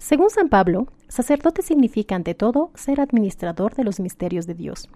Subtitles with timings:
[0.00, 4.88] Según San Pablo, sacerdote significa ante todo ser administrador de los misterios de Dios.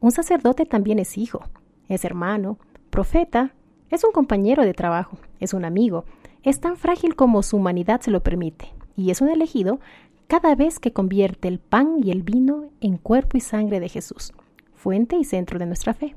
[0.00, 1.42] Un sacerdote también es hijo,
[1.88, 2.58] es hermano,
[2.90, 3.54] profeta,
[3.88, 6.04] es un compañero de trabajo, es un amigo,
[6.42, 9.80] es tan frágil como su humanidad se lo permite, y es un elegido
[10.26, 14.34] cada vez que convierte el pan y el vino en cuerpo y sangre de Jesús,
[14.74, 16.14] fuente y centro de nuestra fe.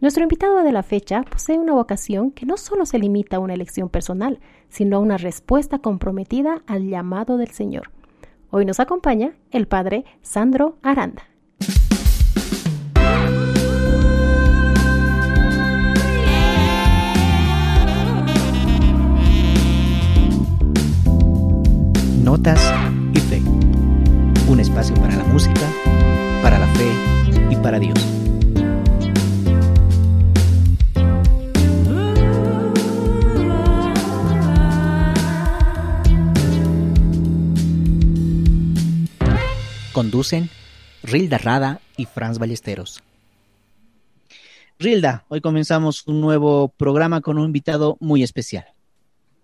[0.00, 3.54] Nuestro invitado de la fecha posee una vocación que no solo se limita a una
[3.54, 7.90] elección personal, sino a una respuesta comprometida al llamado del Señor.
[8.50, 11.22] Hoy nos acompaña el padre Sandro Aranda.
[22.22, 22.72] Notas
[23.14, 23.42] y Fe.
[24.48, 25.62] Un espacio para la música,
[26.42, 26.90] para la fe
[27.50, 28.23] y para Dios.
[39.94, 40.50] Conducen
[41.04, 43.02] Rilda Rada y Franz Ballesteros.
[44.78, 48.66] Rilda, hoy comenzamos un nuevo programa con un invitado muy especial.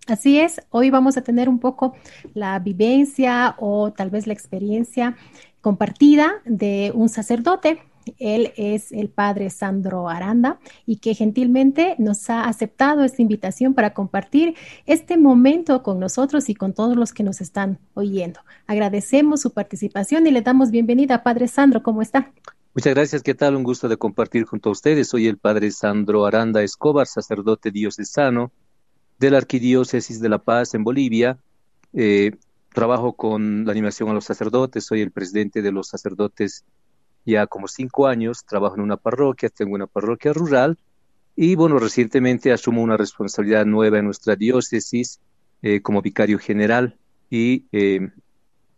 [0.09, 1.95] Así es, hoy vamos a tener un poco
[2.35, 5.17] la vivencia o tal vez la experiencia
[5.61, 7.81] compartida de un sacerdote
[8.19, 13.95] él es el padre Sandro Aranda y que gentilmente nos ha aceptado esta invitación para
[13.95, 14.55] compartir
[14.87, 18.41] este momento con nosotros y con todos los que nos están oyendo.
[18.67, 21.23] Agradecemos su participación y le damos bienvenida.
[21.23, 22.33] Padre Sandro, ¿cómo está?
[22.75, 23.57] Muchas gracias, ¿qué tal?
[23.57, 25.09] Un gusto de compartir junto a ustedes.
[25.09, 28.53] Soy el padre Sandro Aranda Escobar, sacerdote diocesano
[29.19, 31.39] de la Arquidiócesis de La Paz en Bolivia.
[31.93, 32.33] Eh,
[32.73, 36.65] trabajo con la animación a los sacerdotes, soy el presidente de los sacerdotes
[37.25, 40.79] ya como cinco años, trabajo en una parroquia, tengo una parroquia rural
[41.37, 45.21] y bueno, recientemente asumo una responsabilidad nueva en nuestra diócesis
[45.63, 46.99] eh, como vicario general
[47.31, 48.11] y eh,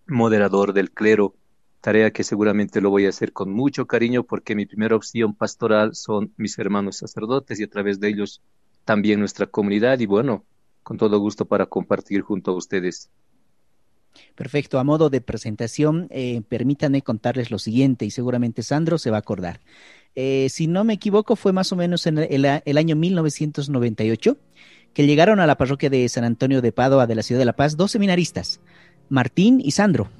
[0.06, 1.34] moderador del clero,
[1.80, 5.94] tarea que seguramente lo voy a hacer con mucho cariño porque mi primera opción pastoral
[5.94, 8.40] son mis hermanos sacerdotes y a través de ellos
[8.84, 10.44] también nuestra comunidad y bueno,
[10.82, 13.10] con todo gusto para compartir junto a ustedes.
[14.34, 19.16] Perfecto, a modo de presentación, eh, permítanme contarles lo siguiente y seguramente Sandro se va
[19.16, 19.60] a acordar.
[20.14, 24.36] Eh, si no me equivoco, fue más o menos en el, año 1998
[24.92, 27.56] que llegaron a la parroquia de San Antonio de Padua de la ciudad de La
[27.56, 28.60] Paz dos seminaristas,
[29.08, 30.10] Martín y Sandro,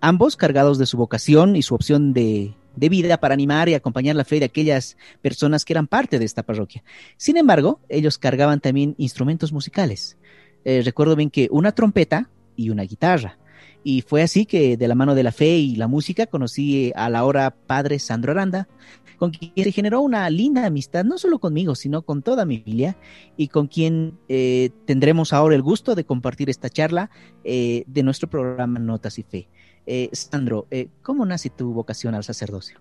[0.00, 4.16] ambos cargados de su vocación y su opción de, de vida para animar y acompañar
[4.16, 6.82] la fe de aquellas personas que eran parte de esta parroquia.
[7.16, 10.16] Sin embargo, ellos cargaban también instrumentos musicales.
[10.64, 12.28] Eh, recuerdo bien que una trompeta
[12.58, 13.38] y una guitarra.
[13.84, 17.08] Y fue así que de la mano de la fe y la música conocí a
[17.08, 18.68] la hora padre Sandro Aranda,
[19.16, 22.96] con quien se generó una linda amistad, no solo conmigo, sino con toda mi familia,
[23.36, 27.10] y con quien eh, tendremos ahora el gusto de compartir esta charla
[27.44, 29.48] eh, de nuestro programa Notas y Fe.
[29.86, 30.66] Eh, Sandro,
[31.02, 32.80] ¿cómo nace tu vocación al sacerdocio?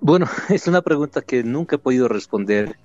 [0.00, 2.78] bueno, es una pregunta que nunca he podido responder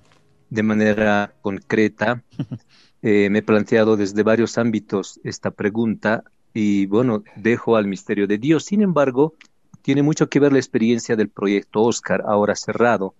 [0.50, 2.24] de manera concreta.
[3.06, 8.38] Eh, me he planteado desde varios ámbitos esta pregunta y bueno, dejo al misterio de
[8.38, 8.64] Dios.
[8.64, 9.34] Sin embargo,
[9.81, 13.13] tiene mucho que ver la experiencia del proyecto Oscar, ahora cerrado.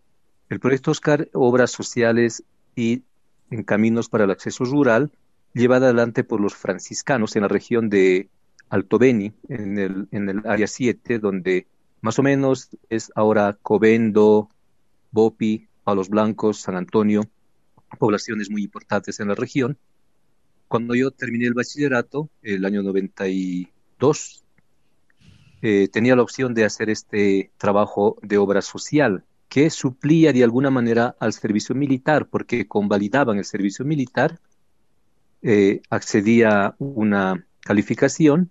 [0.50, 2.44] El proyecto Oscar, obras sociales
[2.78, 3.04] y
[3.52, 5.12] en caminos para el acceso rural,
[5.54, 8.30] llevada adelante por los franciscanos en la región de
[8.70, 11.68] Alto Beni, en el, en el área 7, donde
[12.00, 14.50] más o menos es ahora Covendo,
[15.12, 17.24] Bopi, Palos Blancos, San Antonio,
[17.98, 19.78] poblaciones muy importantes en la región.
[20.68, 24.44] Cuando yo terminé el bachillerato, el año 92,
[25.62, 30.72] eh, tenía la opción de hacer este trabajo de obra social que suplía de alguna
[30.72, 34.40] manera al servicio militar, porque convalidaban el servicio militar,
[35.44, 38.50] eh, accedía una calificación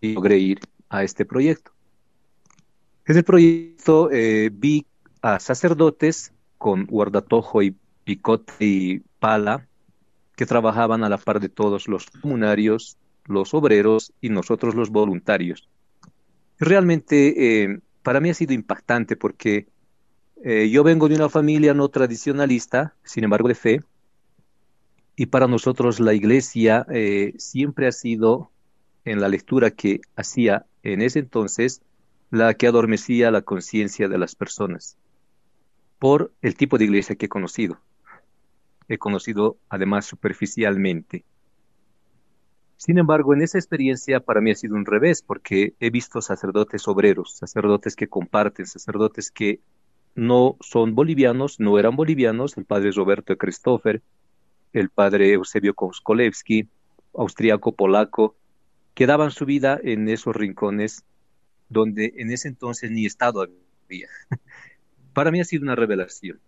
[0.00, 1.72] y logré ir a este proyecto.
[3.04, 4.86] En el proyecto eh, vi
[5.22, 7.76] a sacerdotes con guardatojo y
[8.08, 9.68] picote y pala
[10.34, 12.96] que trabajaban a la par de todos los comunarios,
[13.26, 15.68] los obreros y nosotros los voluntarios.
[16.58, 19.66] Realmente eh, para mí ha sido impactante porque
[20.42, 23.82] eh, yo vengo de una familia no tradicionalista, sin embargo de fe,
[25.14, 28.50] y para nosotros la iglesia eh, siempre ha sido,
[29.04, 31.82] en la lectura que hacía en ese entonces,
[32.30, 34.96] la que adormecía la conciencia de las personas,
[35.98, 37.78] por el tipo de iglesia que he conocido
[38.88, 41.24] he conocido además superficialmente.
[42.76, 46.86] Sin embargo, en esa experiencia para mí ha sido un revés, porque he visto sacerdotes
[46.86, 49.60] obreros, sacerdotes que comparten, sacerdotes que
[50.14, 54.02] no son bolivianos, no eran bolivianos, el padre Roberto Christopher,
[54.72, 56.68] el padre Eusebio Koskolewski,
[57.14, 58.36] austriaco, polaco,
[58.94, 61.04] que daban su vida en esos rincones
[61.68, 63.46] donde en ese entonces ni Estado
[63.84, 64.08] había.
[65.12, 66.40] Para mí ha sido una revelación.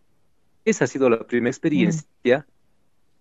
[0.64, 2.46] Esa ha sido la primera experiencia.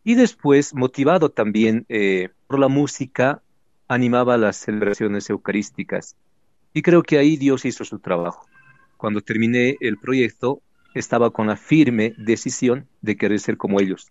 [0.03, 3.41] Y después, motivado también eh, por la música,
[3.87, 6.15] animaba las celebraciones eucarísticas.
[6.73, 8.45] Y creo que ahí Dios hizo su trabajo.
[8.97, 10.61] Cuando terminé el proyecto,
[10.93, 14.07] estaba con la firme decisión de querer ser como ellos.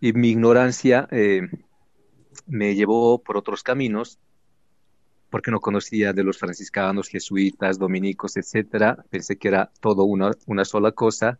[0.00, 1.48] Y mi ignorancia eh,
[2.46, 4.18] me llevó por otros caminos,
[5.30, 9.04] porque no conocía de los franciscanos, jesuitas, dominicos, etcétera.
[9.08, 11.38] Pensé que era todo una, una sola cosa.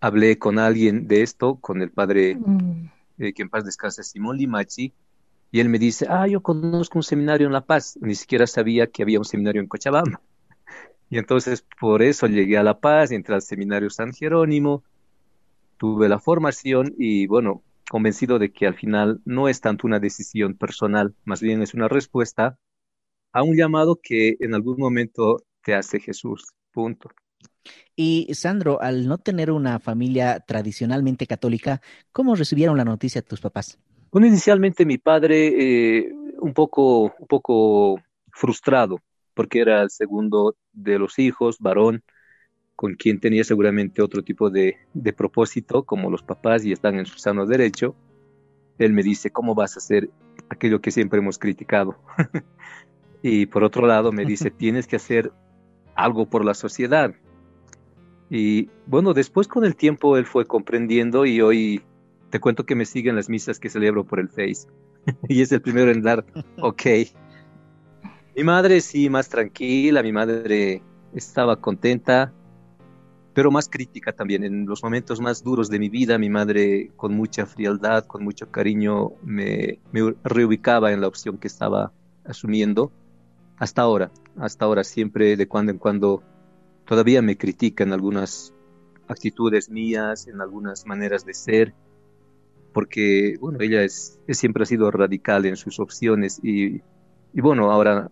[0.00, 2.90] Hablé con alguien de esto, con el padre, mm.
[3.18, 4.92] eh, que en paz descansa, Simón Limachi,
[5.52, 7.98] y él me dice, ah, yo conozco un seminario en La Paz.
[8.00, 10.20] Ni siquiera sabía que había un seminario en Cochabamba.
[11.10, 14.84] Y entonces por eso llegué a La Paz, entré al seminario San Jerónimo,
[15.76, 20.54] tuve la formación y bueno, convencido de que al final no es tanto una decisión
[20.54, 22.58] personal, más bien es una respuesta
[23.32, 26.54] a un llamado que en algún momento te hace Jesús.
[26.70, 27.10] Punto.
[27.96, 31.80] Y Sandro, al no tener una familia tradicionalmente católica,
[32.12, 33.78] ¿cómo recibieron la noticia tus papás?
[34.10, 38.00] Bueno, inicialmente mi padre eh, un poco, un poco
[38.32, 39.00] frustrado,
[39.34, 42.02] porque era el segundo de los hijos, varón,
[42.74, 47.06] con quien tenía seguramente otro tipo de, de propósito, como los papás y están en
[47.06, 47.94] su sano derecho.
[48.78, 50.08] Él me dice, ¿cómo vas a hacer
[50.48, 51.98] aquello que siempre hemos criticado?
[53.22, 55.30] y por otro lado me dice, tienes que hacer
[55.94, 57.14] algo por la sociedad.
[58.30, 61.82] Y bueno, después con el tiempo él fue comprendiendo y hoy
[62.30, 64.68] te cuento que me siguen las misas que celebro por el Face.
[65.28, 66.24] y es el primero en dar
[66.62, 66.82] ok.
[68.36, 70.82] Mi madre sí, más tranquila, mi madre
[71.12, 72.32] estaba contenta,
[73.34, 74.44] pero más crítica también.
[74.44, 78.48] En los momentos más duros de mi vida, mi madre con mucha frialdad, con mucho
[78.48, 81.92] cariño, me, me reubicaba en la opción que estaba
[82.24, 82.92] asumiendo.
[83.58, 86.22] Hasta ahora, hasta ahora, siempre de cuando en cuando
[86.90, 88.52] todavía me critica en algunas
[89.06, 91.72] actitudes mías, en algunas maneras de ser
[92.72, 96.82] porque, bueno, ella es, siempre ha sido radical en sus opciones y,
[97.32, 98.10] bueno, ahora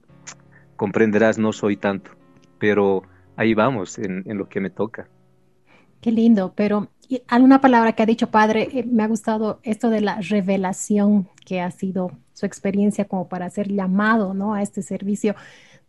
[0.76, 2.12] comprenderás, no soy tanto,
[2.60, 3.02] pero
[3.34, 5.08] ahí vamos en, en lo que me toca.
[6.00, 6.86] Qué lindo, pero
[7.26, 11.60] alguna palabra que ha dicho padre, eh, me ha gustado esto de la revelación que
[11.60, 14.54] ha sido su experiencia como para ser llamado, ¿no?
[14.54, 15.34] A este servicio.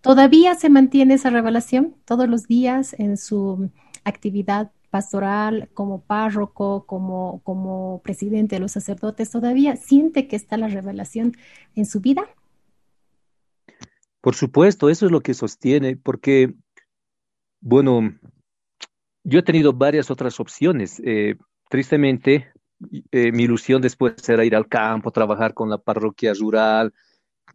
[0.02, 3.70] ¿Todavía se mantiene esa revelación todos los días en su
[4.04, 10.68] actividad pastoral, como párroco, como, como presidente de los sacerdotes, todavía siente que está la
[10.68, 11.34] revelación
[11.76, 12.24] en su vida?
[14.22, 16.54] Por supuesto, eso es lo que sostiene, porque,
[17.62, 18.14] bueno,
[19.24, 21.02] yo he tenido varias otras opciones.
[21.06, 21.36] Eh,
[21.70, 22.52] tristemente,
[23.12, 26.94] eh, mi ilusión después era ir al campo, trabajar con la parroquia rural,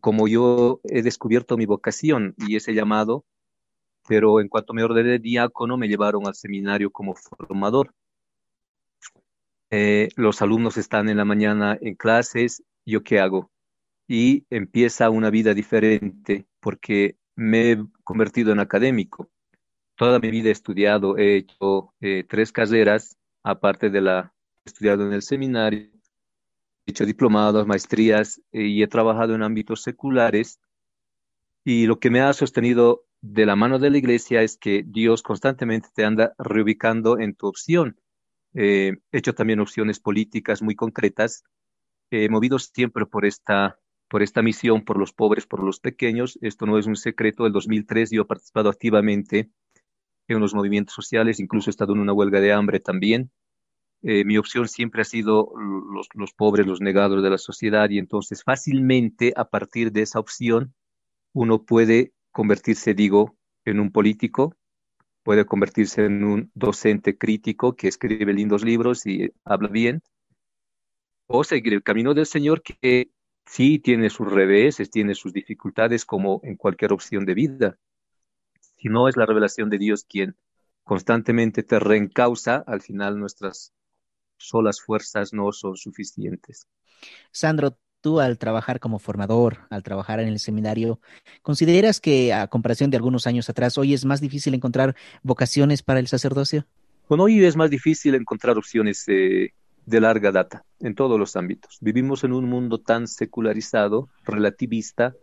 [0.05, 3.25] como yo he descubierto mi vocación y ese llamado,
[4.07, 7.95] pero en cuanto me ordené diácono, me llevaron al seminario como formador.
[9.71, 13.51] Eh, los alumnos están en la mañana en clases, ¿yo qué hago?
[14.07, 19.31] Y empieza una vida diferente porque me he convertido en académico.
[19.95, 24.35] Toda mi vida he estudiado, he hecho eh, tres carreras, aparte de la
[24.67, 25.94] estudiado en el seminario, he
[26.87, 30.61] hecho diplomados, maestrías eh, y he trabajado en ámbitos seculares.
[31.65, 35.23] Y lo que me ha sostenido de la mano de la iglesia es que Dios
[35.23, 37.99] constantemente te anda reubicando en tu opción.
[38.53, 41.43] Eh, he hecho también opciones políticas muy concretas,
[42.11, 46.39] eh, movidos siempre por esta, por esta misión, por los pobres, por los pequeños.
[46.43, 47.47] Esto no es un secreto.
[47.47, 49.51] El 2003 yo he participado activamente
[50.29, 53.31] en los movimientos sociales, incluso he estado en una huelga de hambre también.
[54.07, 57.99] Eh, mi opción siempre ha sido los, los pobres, los negados de la sociedad, y
[57.99, 60.75] entonces fácilmente a partir de esa opción
[61.33, 64.57] uno puede convertirse, digo, en un político,
[65.23, 70.03] puede convertirse en un docente crítico que escribe lindos libros y habla bien,
[71.27, 73.09] o seguir el camino del Señor que
[73.47, 77.79] sí tiene sus reveses, tiene sus dificultades como en cualquier opción de vida.
[78.61, 80.37] Si no es la revelación de Dios quien
[80.83, 83.73] constantemente te reencausa, al final nuestras
[84.37, 86.67] solas fuerzas no son suficientes.
[87.31, 91.01] Sandro, tú al trabajar como formador, al trabajar en el seminario,
[91.43, 96.01] ¿consideras que a comparación de algunos años atrás, hoy es más difícil encontrar vocaciones para
[96.01, 96.67] el sacerdocio?
[97.09, 99.55] Bueno, hoy es más difícil encontrar opciones eh,
[99.87, 101.79] de larga data en todos los ámbitos.
[101.81, 105.15] Vivimos en un mundo tan secularizado, relativista,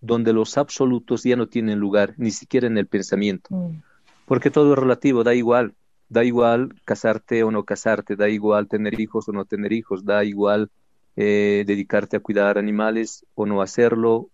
[0.00, 3.82] donde los absolutos ya no tienen lugar ni siquiera en el pensamiento, mm.
[4.26, 5.74] porque todo es relativo, da igual,
[6.10, 10.24] da igual casarte o no casarte, da igual tener hijos o no tener hijos, da
[10.24, 10.70] igual
[11.16, 14.28] eh, dedicarte a cuidar animales o no hacerlo,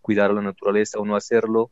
[0.00, 1.70] cuidar la naturaleza o no hacerlo.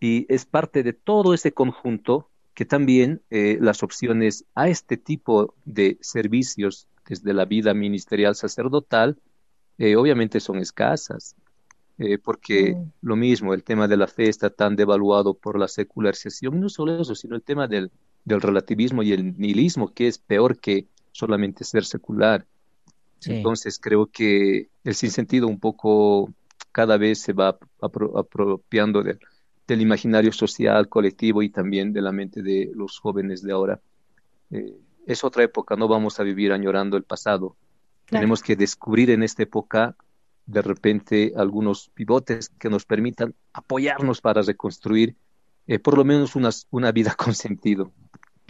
[0.00, 5.54] Y es parte de todo ese conjunto que también eh, las opciones a este tipo
[5.64, 9.16] de servicios desde la vida ministerial sacerdotal
[9.80, 11.34] eh, obviamente son escasas,
[11.96, 16.60] eh, porque lo mismo, el tema de la fe está tan devaluado por la secularización,
[16.60, 17.90] no solo eso, sino el tema del,
[18.24, 22.46] del relativismo y el nihilismo, que es peor que solamente ser secular.
[23.24, 26.32] Entonces creo que el sinsentido un poco
[26.72, 29.18] cada vez se va apropiando del,
[29.66, 33.80] del imaginario social, colectivo y también de la mente de los jóvenes de ahora.
[34.50, 37.56] Eh, es otra época, no vamos a vivir añorando el pasado.
[38.06, 39.96] Tenemos que descubrir en esta época
[40.46, 45.14] de repente algunos pivotes que nos permitan apoyarnos para reconstruir
[45.68, 46.32] eh, por lo menos
[46.70, 47.92] una vida con sentido.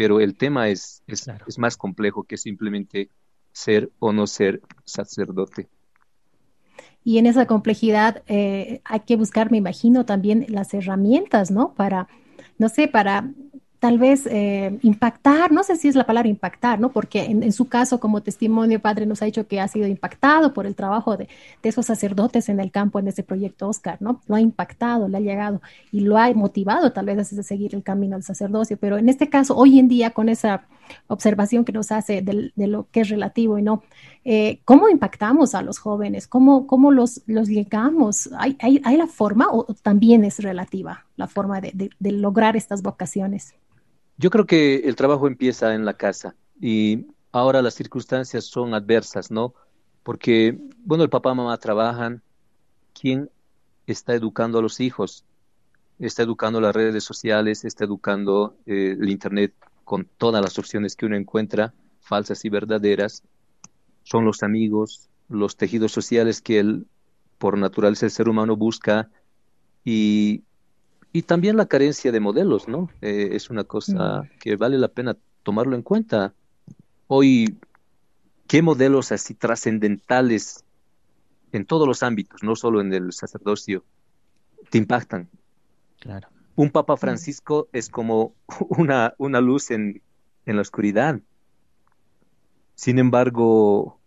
[0.00, 3.10] Pero el tema es, es, es más complejo que simplemente
[3.52, 5.68] ser o no ser sacerdote.
[7.04, 11.74] Y en esa complejidad eh, hay que buscar, me imagino, también las herramientas, ¿no?
[11.74, 12.08] Para,
[12.56, 13.30] no sé, para
[13.80, 16.92] tal vez eh, impactar, no sé si es la palabra impactar, ¿no?
[16.92, 20.66] Porque en, su caso, como testimonio, padre nos ha dicho que ha sido impactado por
[20.66, 21.28] el trabajo de,
[21.62, 24.20] esos sacerdotes en el campo en ese proyecto Oscar, ¿no?
[24.26, 27.82] Lo ha impactado, le ha llegado y lo ha motivado tal vez a seguir el
[27.82, 30.66] camino al sacerdocio, pero en este caso, hoy en día, con esa
[31.06, 33.82] observación que nos hace de, lo que es relativo y no,
[34.24, 36.26] eh, ¿cómo impactamos a los jóvenes?
[36.26, 38.28] ¿Cómo, cómo los, los llegamos?
[38.38, 43.54] ¿Hay, hay, hay la forma o también es relativa la forma de lograr estas vocaciones?
[44.20, 49.30] Yo creo que el trabajo empieza en la casa y ahora las circunstancias son adversas,
[49.30, 49.54] ¿no?
[50.02, 52.22] Porque, bueno, el papá y mamá trabajan.
[52.92, 53.30] ¿Quién
[53.86, 55.24] está educando a los hijos?
[55.98, 61.06] Está educando las redes sociales, está educando eh, el Internet con todas las opciones que
[61.06, 63.22] uno encuentra, falsas y verdaderas.
[64.02, 66.86] Son los amigos, los tejidos sociales que él,
[67.38, 69.08] por naturaleza el ser humano busca
[69.82, 70.42] y
[71.12, 72.88] y también la carencia de modelos, ¿no?
[73.00, 74.38] Eh, es una cosa mm.
[74.38, 76.34] que vale la pena tomarlo en cuenta.
[77.08, 77.58] Hoy,
[78.46, 80.64] ¿qué modelos así trascendentales
[81.52, 83.84] en todos los ámbitos, no solo en el sacerdocio,
[84.70, 85.28] te impactan?
[85.98, 86.28] Claro.
[86.54, 86.98] Un Papa mm.
[86.98, 88.34] Francisco es como
[88.68, 90.02] una, una luz en,
[90.46, 91.20] en la oscuridad.
[92.76, 93.98] Sin embargo,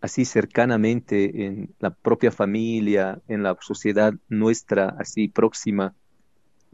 [0.00, 5.94] así cercanamente en la propia familia, en la sociedad nuestra, así próxima,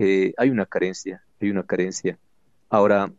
[0.02, 2.18] eh, hay una carencia, hay una carencia.
[2.70, 3.12] Ahora,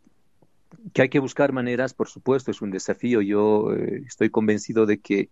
[0.92, 3.20] que hay que buscar maneras, por supuesto, es un desafío.
[3.20, 5.30] Yo eh, estoy convencido de que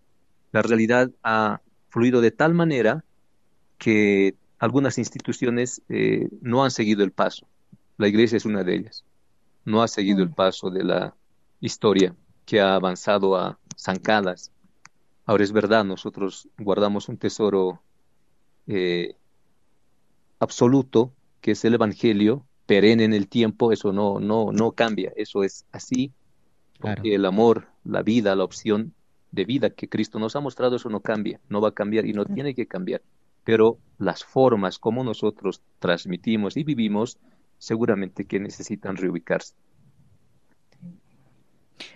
[0.53, 3.03] la realidad ha fluido de tal manera
[3.77, 7.45] que algunas instituciones eh, no han seguido el paso.
[7.97, 9.03] La iglesia es una de ellas.
[9.65, 10.35] No ha seguido el mm.
[10.35, 11.15] paso de la
[11.59, 12.15] historia
[12.45, 14.53] que ha avanzado a zancadas.
[15.25, 17.81] Ahora es verdad, nosotros guardamos un tesoro
[20.39, 25.43] absoluto que es el Evangelio, perenne en el tiempo, eso no, no, no cambia, eso
[25.43, 26.11] es así,
[26.79, 28.93] porque el amor, la vida, la opción
[29.31, 32.13] de vida que Cristo nos ha mostrado, eso no cambia, no va a cambiar y
[32.13, 33.01] no tiene que cambiar,
[33.43, 37.17] pero las formas como nosotros transmitimos y vivimos,
[37.57, 39.53] seguramente que necesitan reubicarse.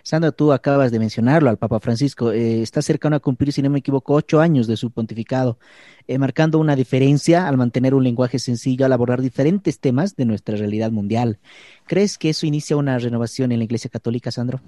[0.02, 3.70] Sandra, tú acabas de mencionarlo al Papa Francisco, eh, está cercano a cumplir, si no
[3.70, 5.58] me equivoco, ocho años de su pontificado,
[6.06, 10.56] eh, marcando una diferencia al mantener un lenguaje sencillo, al abordar diferentes temas de nuestra
[10.56, 11.38] realidad mundial.
[11.86, 14.60] ¿Crees que eso inicia una renovación en la Iglesia Católica, Sandro?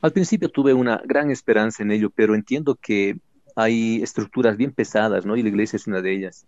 [0.00, 3.18] Al principio tuve una gran esperanza en ello, pero entiendo que
[3.54, 5.36] hay estructuras bien pesadas, ¿no?
[5.36, 6.44] Y la Iglesia es una de ellas.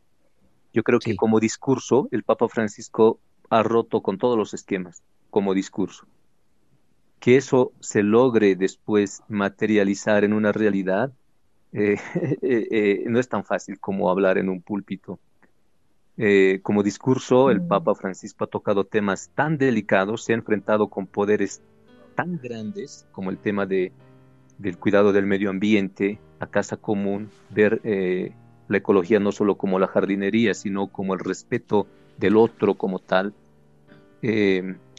[0.72, 5.54] Yo creo que como discurso, el Papa Francisco ha roto con todos los esquemas, como
[5.54, 6.06] discurso
[7.24, 11.10] que eso se logre después materializar en una realidad
[11.72, 11.96] eh,
[12.42, 15.18] eh, eh, no es tan fácil como hablar en un púlpito.
[16.62, 17.68] como discurso, el mm.
[17.68, 21.62] Papa Francisco ha tocado temas tan delicados, se ha enfrentado con poderes
[22.14, 23.90] tan grandes como el tema de,
[24.58, 27.80] del cuidado del medio ambiente, la casa común, ver
[28.68, 31.86] la ecología no solo como la jardinería, sino como el respeto
[32.18, 33.32] del otro como tal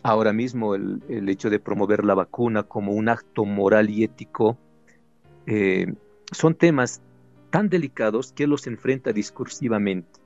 [0.06, 4.56] ahora mismo el, hecho de promover la vacuna como un acto moral y ético,
[5.48, 5.96] eh,
[6.32, 7.02] son temas
[7.50, 10.20] tan delicados que los enfrenta discursivamente.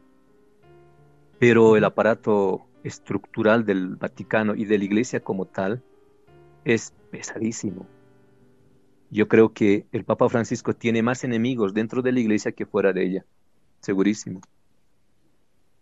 [1.39, 5.81] Pero el aparato estructural del Vaticano y de la Iglesia como tal
[6.65, 7.87] es pesadísimo.
[9.09, 12.91] Yo creo que el Papa Francisco tiene más enemigos dentro de la Iglesia que fuera
[12.91, 13.25] de ella,
[13.79, 14.41] segurísimo.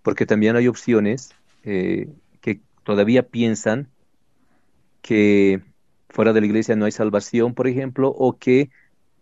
[0.03, 2.07] Porque también hay opciones eh,
[2.87, 3.89] todavía piensan
[5.01, 5.61] que
[6.07, 8.69] fuera de la iglesia no hay salvación, por ejemplo, o que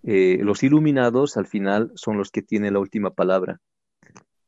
[0.04, 3.60] eh, los iluminados al final son los que tienen la última palabra.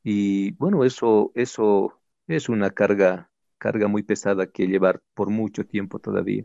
[0.03, 5.97] Y bueno, eso, eso es una carga, carga muy pesada que llevar por mucho tiempo
[5.97, 6.43] todavía.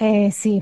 [0.00, 0.60] Eh, sí,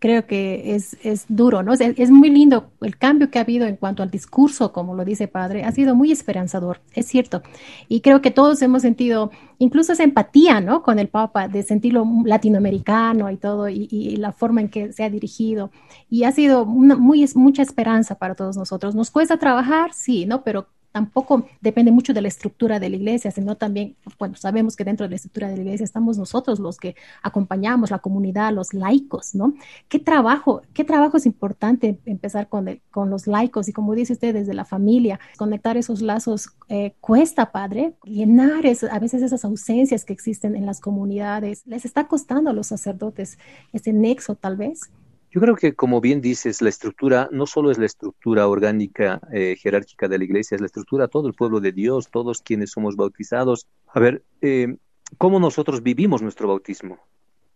[0.00, 1.72] creo que es, es duro, ¿no?
[1.72, 5.04] Es, es, muy lindo el cambio que ha habido en cuanto al discurso, como lo
[5.04, 7.42] dice padre, ha sido muy esperanzador, es cierto.
[7.88, 10.82] Y creo que todos hemos sentido incluso esa empatía, ¿no?
[10.82, 15.10] Con el Papa, de sentirlo latinoamericano y todo, y, la forma en que se ha
[15.10, 15.70] dirigido.
[16.10, 18.96] Y ha sido una, muy, mucha esperanza para todos nosotros.
[18.96, 20.42] Nos cuesta trabajar, sí, ¿no?
[20.42, 24.84] Pero tampoco depende mucho de la estructura de la iglesia, sino también, bueno, sabemos que
[24.84, 28.74] dentro de la estructura de la iglesia estamos nosotros los que acompañamos la comunidad, los
[28.74, 29.54] laicos, ¿no?
[29.88, 34.34] ¿Qué trabajo, qué trabajo es importante empezar con, con los laicos y como dice usted,
[34.34, 40.12] desde la familia, conectar esos lazos eh, cuesta, padre, llenar a veces esas ausencias que
[40.12, 41.62] existen en las comunidades.
[41.66, 43.38] ¿Les está costando a los sacerdotes
[43.72, 44.90] ese nexo tal vez?
[45.34, 49.56] Yo creo que, como bien dices, la estructura no solo es la estructura orgánica, eh,
[49.58, 52.96] jerárquica de la iglesia, es la estructura todo el pueblo de Dios, todos quienes somos
[52.96, 53.66] bautizados.
[53.88, 54.76] A ver, eh,
[55.16, 56.98] ¿cómo nosotros vivimos nuestro bautismo?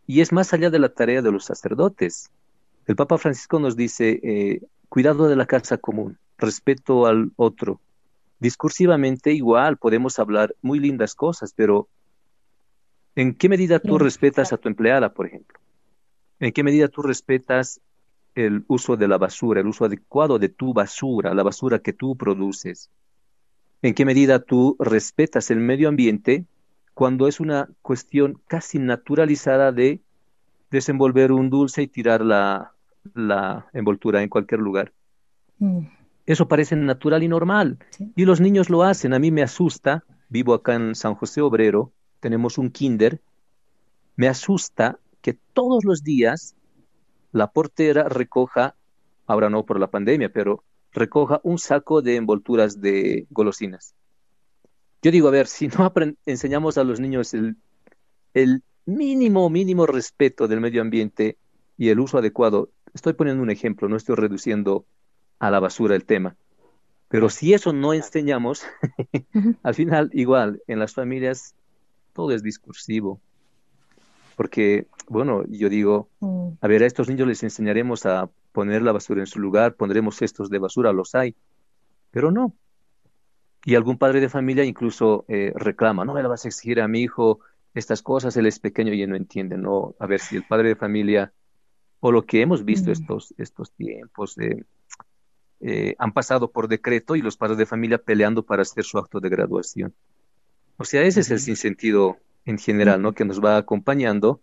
[0.07, 2.31] Y es más allá de la tarea de los sacerdotes.
[2.87, 7.83] El Papa Francisco nos dice, eh, cuidado de la casa común, respeto al otro.
[8.39, 11.89] Discursivamente igual podemos hablar muy lindas cosas, pero
[13.17, 15.61] ¿en qué medida tú respetas a tu empleada, por ejemplo?
[16.41, 17.81] ¿En qué medida tú respetas
[18.35, 22.17] el uso de la basura, el uso adecuado de tu basura, la basura que tú
[22.17, 22.91] produces?
[23.83, 26.45] ¿En qué medida tú respetas el medio ambiente
[26.95, 30.01] cuando es una cuestión casi naturalizada de
[30.71, 32.73] desenvolver un dulce y tirar la,
[33.15, 34.93] la envoltura en cualquier lugar?
[35.59, 35.87] Mm.
[36.27, 37.79] Eso parece natural y normal.
[38.17, 39.15] Y los niños lo hacen.
[39.15, 40.03] A mí me asusta.
[40.29, 41.93] Vivo acá en San José Obrero.
[42.19, 43.21] Tenemos un kinder.
[44.17, 46.55] Me asusta que todos los días
[47.33, 48.77] la portera recoja,
[49.27, 53.97] ahora no por la pandemia, pero recoja un saco de envolturas de golosinas.
[55.03, 55.93] Yo digo, a ver, si no
[56.27, 57.57] enseñamos a los niños el,
[58.35, 61.39] el mínimo, mínimo respeto del medio ambiente
[61.77, 64.87] y el uso adecuado, estoy poniendo un ejemplo, no estoy reduciendo
[65.41, 66.37] a la basura el tema,
[67.09, 68.63] pero si eso no enseñamos,
[69.65, 71.57] al final igual en las familias
[72.13, 73.21] todo es discursivo,
[74.37, 76.49] porque, bueno, yo digo, mm.
[76.61, 80.17] a ver, a estos niños les enseñaremos a poner la basura en su lugar, pondremos
[80.17, 81.35] cestos de basura, los hay,
[82.11, 82.55] pero no.
[83.65, 86.89] Y algún padre de familia incluso eh, reclama, no me la vas a exigir a
[86.89, 87.41] mi hijo
[87.75, 89.95] estas cosas, él es pequeño y él no entiende, no.
[89.99, 91.33] A ver, si el padre de familia,
[92.01, 92.93] o lo que hemos visto mm.
[92.93, 98.63] estos, estos tiempos, eh, han pasado por decreto y los padres de familia peleando para
[98.63, 99.95] hacer su acto de graduación.
[100.77, 103.13] O sea, ese es el sinsentido en general, ¿no?
[103.13, 104.41] Que nos va acompañando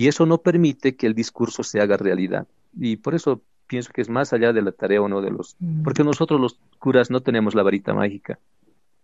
[0.00, 2.48] y eso no permite que el discurso se haga realidad.
[2.74, 5.58] Y por eso pienso que es más allá de la tarea o no de los,
[5.84, 8.38] porque nosotros los curas no tenemos la varita mágica,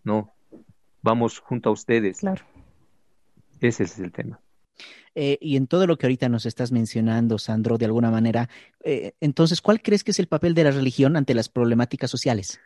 [0.04, 0.32] no,
[1.02, 2.20] vamos junto a ustedes.
[2.20, 2.42] Claro.
[3.60, 4.40] Ese es el tema.
[5.14, 8.48] Eh, y en todo lo que ahorita nos estás mencionando, Sandro, de alguna manera,
[8.82, 12.58] eh, entonces, ¿cuál crees que es el papel de la religión ante las problemáticas sociales?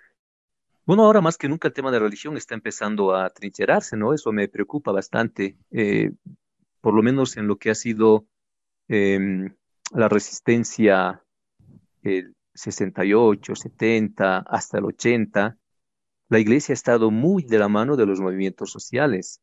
[0.87, 4.15] Bueno, ahora más que nunca el tema de religión está empezando a trincherarse, ¿no?
[4.15, 6.13] Eso me preocupa bastante, eh,
[6.81, 8.27] por lo menos en lo que ha sido
[8.89, 9.55] em,
[9.93, 11.23] la resistencia
[12.03, 15.59] el 68, 70, hasta el 80.
[16.29, 19.41] La iglesia ha estado muy de la mano de los movimientos sociales,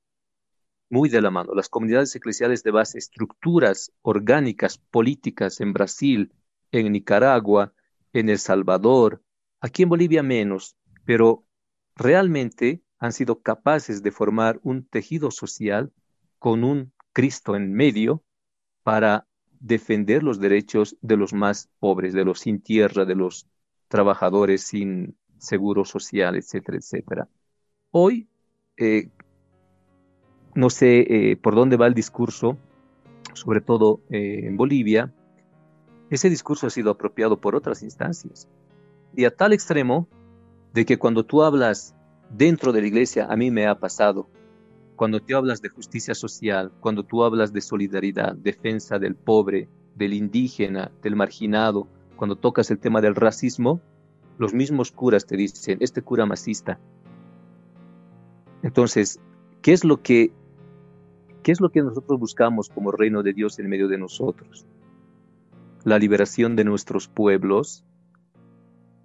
[0.89, 1.54] muy de la mano.
[1.54, 6.34] Las comunidades eclesiales de base, estructuras orgánicas, políticas en Brasil,
[6.71, 7.73] en Nicaragua,
[8.13, 9.21] en El Salvador,
[9.60, 11.45] aquí en Bolivia menos, pero
[11.95, 15.91] realmente han sido capaces de formar un tejido social
[16.39, 18.21] con un Cristo en medio
[18.84, 19.25] para
[19.60, 23.47] defender los derechos de los más pobres, de los sin tierra, de los
[23.88, 27.27] trabajadores sin seguro social, etcétera, etcétera.
[27.89, 28.27] Hoy,
[28.77, 29.10] eh,
[30.53, 32.56] no sé eh, por dónde va el discurso,
[33.34, 35.12] sobre todo eh, en Bolivia,
[36.12, 38.47] ese discurso ha sido apropiado por otras instancias.
[39.15, 40.08] Y a tal extremo
[40.71, 41.95] de que cuando tú hablas
[42.30, 44.30] dentro de la iglesia, a mí me ha pasado,
[44.97, 50.13] cuando tú hablas de justicia social, cuando tú hablas de solidaridad, defensa del pobre, del
[50.13, 53.79] indígena, del marginado, cuando tocas el tema del racismo,
[54.39, 56.79] los mismos curas te dicen, este cura masista.
[58.63, 59.19] Entonces,
[59.62, 60.33] ¿qué es lo que
[61.43, 64.65] qué es lo que nosotros buscamos como reino de Dios en medio de nosotros?
[65.83, 67.86] La liberación de nuestros pueblos,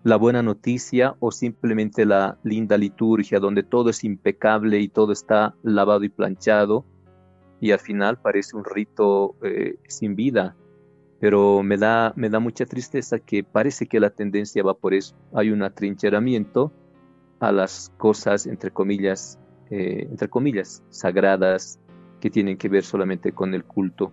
[0.04, 5.54] la buena noticia o simplemente la linda liturgia donde todo es impecable y todo está
[5.62, 6.84] lavado y planchado
[7.60, 10.56] y al final parece un rito eh, sin vida.
[11.20, 15.14] Pero me da, me da mucha tristeza que parece que la tendencia va por eso.
[15.32, 16.72] Hay un atrincheramiento
[17.38, 19.38] a las cosas, entre comillas,
[19.70, 21.78] eh, entre comillas, sagradas
[22.20, 24.12] que tienen que ver solamente con el culto.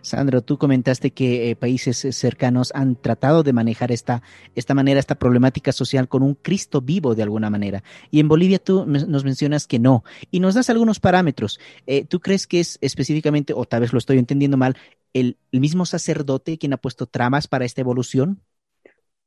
[0.00, 4.22] Sandro, tú comentaste que eh, países cercanos han tratado de manejar esta,
[4.54, 7.82] esta manera, esta problemática social con un Cristo vivo de alguna manera.
[8.10, 10.04] Y en Bolivia tú nos mencionas que no.
[10.30, 11.60] Y nos das algunos parámetros.
[11.86, 14.76] Eh, ¿Tú crees que es específicamente, o tal vez lo estoy entendiendo mal,
[15.12, 18.40] el, mismo sacerdote quien ha puesto tramas para esta evolución?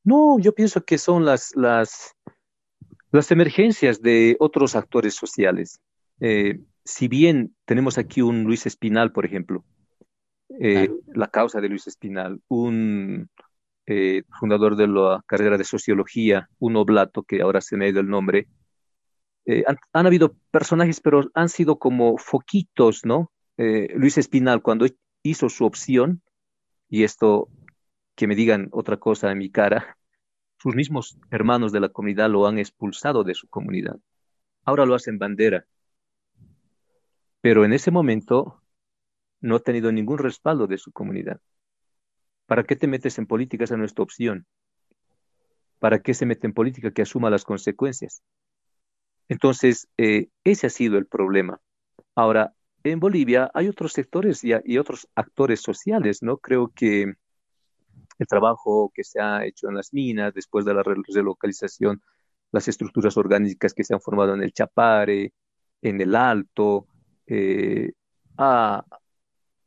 [0.04, 2.14] No, yo pienso que son las, las,
[3.30, 5.80] emergencias de otros actores sociales.
[6.20, 9.64] Eh, si bien tenemos aquí un Luis Espinal, por ejemplo,
[10.48, 13.28] eh, la causa de Luis Espinal, un
[13.86, 18.00] eh, fundador de la carrera de sociología, un oblato que ahora se me ha ido
[18.00, 18.48] el nombre,
[19.66, 23.30] han, han, habido personajes, pero han sido como foquitos, ¿no?
[23.56, 24.86] Luis Espinal, cuando
[25.22, 26.20] hizo su opción,
[26.88, 27.48] y esto
[28.16, 29.96] que me digan otra cosa en mi cara,
[30.58, 33.96] sus mismos hermanos de la comunidad lo han expulsado de su comunidad.
[34.64, 35.66] Ahora lo hacen bandera.
[37.40, 38.62] Pero en ese momento
[39.46, 41.40] no ha tenido ningún respaldo de su comunidad.
[42.46, 43.64] ¿Para qué te metes en política?
[43.64, 44.46] Esa es nuestra opción.
[45.78, 48.22] ¿Para qué se mete en política que asuma las consecuencias?
[49.28, 51.60] Entonces, eh, ese ha sido el problema.
[52.14, 52.54] Ahora,
[52.84, 56.38] en Bolivia hay otros sectores y, y otros actores sociales, ¿no?
[56.38, 57.14] Creo que
[58.18, 62.02] el trabajo que se ha hecho en las minas después de la relocalización,
[62.52, 65.32] las estructuras orgánicas que se han formado en el Chapare,
[65.82, 66.86] en el Alto,
[67.26, 67.92] eh,
[68.38, 68.84] ha,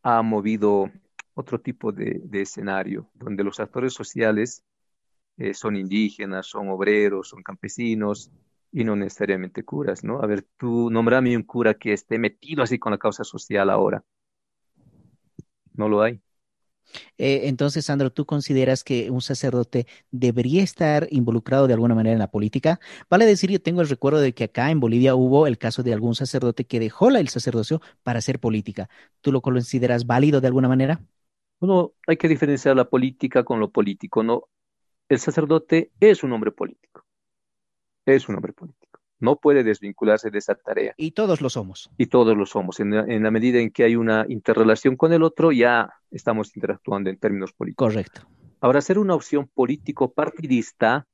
[0.04, 0.92] movido
[1.34, 4.64] otro tipo de, escenario, donde los actores sociales
[5.38, 8.32] eh, son indígenas, son obreros, son campesinos
[8.72, 10.22] y no necesariamente curas, ¿no?
[10.22, 14.04] A ver, tú nombrame un cura que esté metido así con la causa social ahora.
[15.74, 16.22] No lo hay.
[17.18, 22.20] Eh, entonces, Sandro, ¿tú consideras que un sacerdote debería estar involucrado de alguna manera en
[22.20, 22.80] la política?
[23.10, 25.94] Vale decir, yo tengo el recuerdo de que acá en Bolivia hubo el caso de
[25.94, 28.90] algún sacerdote que dejó el sacerdocio para hacer política.
[29.22, 31.02] ¿Tú lo consideras válido de alguna manera?
[31.60, 34.44] Bueno, hay que diferenciar la política con lo político, ¿no?
[35.10, 37.06] El sacerdote es un hombre político.
[38.06, 38.79] Es un hombre político
[39.20, 40.94] no puede desvincularse de esa tarea.
[40.98, 41.90] Y todos lo somos.
[41.98, 42.80] Y todos lo somos.
[42.80, 42.92] En
[43.24, 47.54] la, medida en que hay una interrelación con el otro, ya estamos interactuando en términos
[47.54, 47.90] políticos.
[47.90, 48.22] Correcto.
[48.62, 51.06] Ahora, ser una opción político partidista,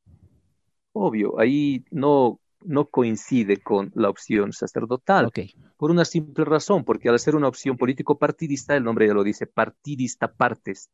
[0.94, 5.28] obvio, ahí no, no coincide con la opción sacerdotal.
[5.28, 5.54] Okay.
[5.78, 9.24] Por una simple razón, porque al ser una opción político partidista, el nombre ya lo
[9.24, 10.90] dice, partidista partes.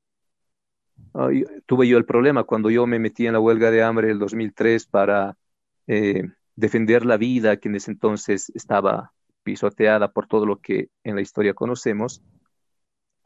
[1.66, 4.86] tuve yo el problema cuando yo me metí en la huelga de hambre el 2003
[4.88, 5.36] para
[5.88, 6.24] eh,
[6.56, 11.22] defender la vida que en ese entonces estaba pisoteada por todo lo que en la
[11.22, 12.22] historia conocemos,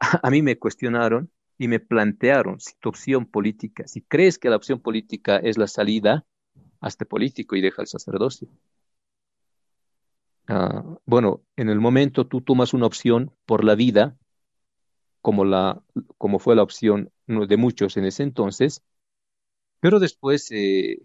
[0.00, 4.56] a, mí me cuestionaron y me plantearon si tu opción política, si crees que la
[4.56, 6.24] opción política es la salida,
[6.80, 8.48] hazte político y deja el sacerdocio.
[10.48, 14.16] Ah, bueno, en el momento tú tomas una opción por la vida,
[15.20, 15.82] como, la,
[16.18, 18.82] como fue la opción de muchos en ese entonces,
[19.80, 21.00] pero después eh,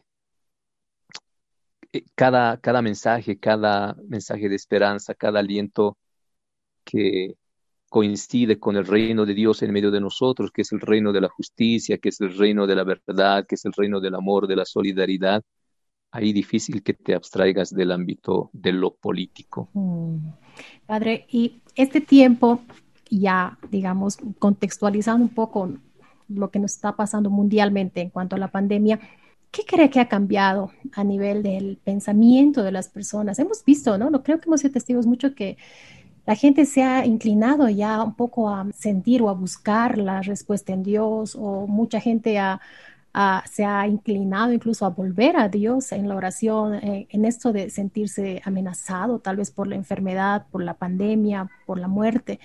[2.15, 5.97] cada, cada mensaje, cada mensaje de esperanza, cada aliento
[6.83, 7.35] que
[7.89, 11.21] coincide con el reino de Dios en medio de nosotros, que es el reino de
[11.21, 14.47] la justicia, que es el reino de la verdad, que es el reino del amor,
[14.47, 15.43] de la solidaridad,
[16.11, 19.69] ahí difícil que te abstraigas del ámbito de lo político.
[19.73, 20.17] Mm.
[20.85, 22.61] Padre, y este tiempo,
[23.09, 25.73] ya digamos, contextualizando un poco
[26.29, 28.99] lo que nos está pasando mundialmente en cuanto a la pandemia,
[29.51, 33.37] ¿Qué cree que ha cambiado a nivel del pensamiento de las personas?
[33.37, 34.09] Hemos visto, ¿no?
[34.23, 35.57] Creo que hemos sido testigos mucho que
[36.25, 40.71] la gente se ha inclinado ya un poco a sentir o a buscar la respuesta
[40.71, 42.39] en Dios, o mucha gente
[43.51, 47.69] se ha inclinado incluso a volver a Dios en la oración, eh, en esto de
[47.69, 52.39] sentirse amenazado tal vez por la enfermedad, por la pandemia, por la muerte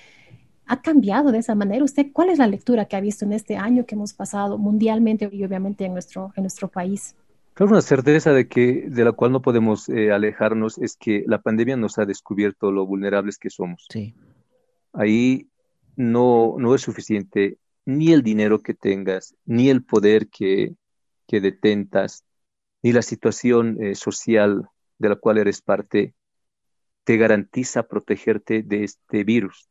[0.67, 1.85] ha cambiado de esa manera.
[1.85, 5.29] ¿Usted cuál es la lectura que ha visto en este año que hemos pasado mundialmente
[5.33, 7.15] y obviamente en nuestro, en nuestro país?
[7.55, 11.41] Claro, una certeza de que de la cual no podemos eh, alejarnos es que la
[11.41, 13.87] pandemia nos ha descubierto lo vulnerables que somos.
[13.91, 14.15] Sí.
[14.93, 15.49] Ahí
[15.95, 20.75] no, no es suficiente ni el dinero que tengas, ni el poder que,
[21.27, 22.25] que detentas,
[22.83, 26.15] ni la situación eh, social de la cual eres parte,
[27.05, 29.69] te garantiza protegerte de este virus.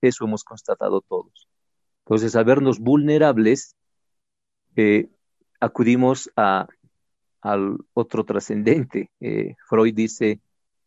[0.00, 1.48] Eso hemos constatado todos.
[2.04, 3.76] Entonces, al vernos vulnerables,
[4.76, 5.10] eh,
[5.60, 6.66] acudimos a,
[7.40, 9.10] al otro trascendente.
[9.20, 10.40] Eh, Freud dice,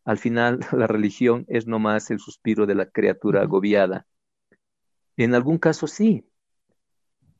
[0.04, 4.06] al final la religión es nomás el suspiro de la criatura agobiada.
[5.16, 6.26] En algún caso sí,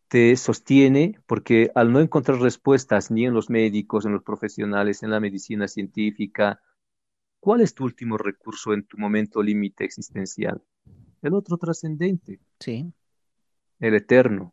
[0.09, 5.11] te sostiene porque al no encontrar respuestas ni en los médicos, en los profesionales, en
[5.11, 6.61] la medicina científica,
[7.41, 10.63] ¿cuál es tu último recurso en tu momento límite existencial?
[11.25, 12.39] El otro trascendente.
[12.61, 12.93] Sí.
[13.81, 14.53] El eterno.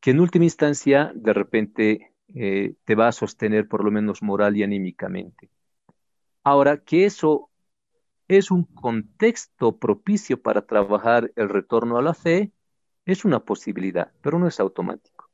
[0.00, 4.56] Que en última instancia, de repente, eh, te va a sostener por lo menos moral
[4.56, 5.50] y anímicamente.
[6.42, 7.50] Ahora, que eso
[8.26, 12.50] es un contexto propicio para trabajar el retorno a la fe,
[13.04, 15.28] es una posibilidad, pero no es automático.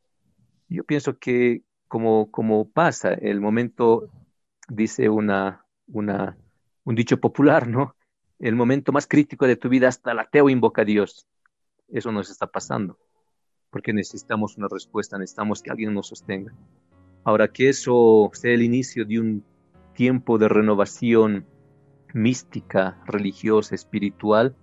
[0.68, 4.11] Yo pienso que como, como pasa, el momento,
[4.68, 6.37] dice una, una,
[6.83, 7.94] un dicho popular, ¿no?
[8.40, 11.26] El momento más crítico de tu vida, hasta el ateo invoca a Dios.
[11.88, 12.98] Eso nos está pasando,
[13.68, 16.55] porque necesitamos una respuesta, necesitamos que alguien nos sostenga.
[17.22, 19.44] Ahora que eso sea el inicio de un
[19.94, 21.44] tiempo de renovación
[22.14, 24.57] mística, religiosa, espiritual,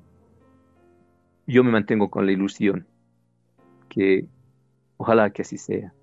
[1.46, 2.88] yo me mantengo con la ilusión
[3.90, 4.28] que
[4.98, 5.94] ojalá que así sea,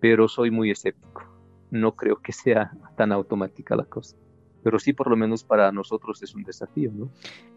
[0.00, 1.22] pero soy muy escéptico.
[1.70, 4.16] No creo que sea tan automática la cosa.
[4.62, 7.10] Pero sí, por lo menos para nosotros es un desafío, ¿no?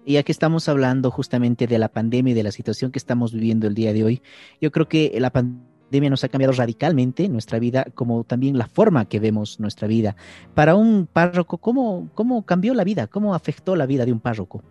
[0.06, 3.34] Y ya que estamos hablando justamente de la pandemia y de la situación que estamos
[3.34, 4.22] viviendo el día de hoy,
[4.60, 9.06] yo creo que la pandemia nos ha cambiado radicalmente nuestra vida, como también la forma
[9.06, 10.16] que vemos nuestra vida.
[10.54, 13.08] Para un párroco, ¿cómo, cómo cambió la vida?
[13.08, 14.64] ¿Cómo afectó la vida de un párroco?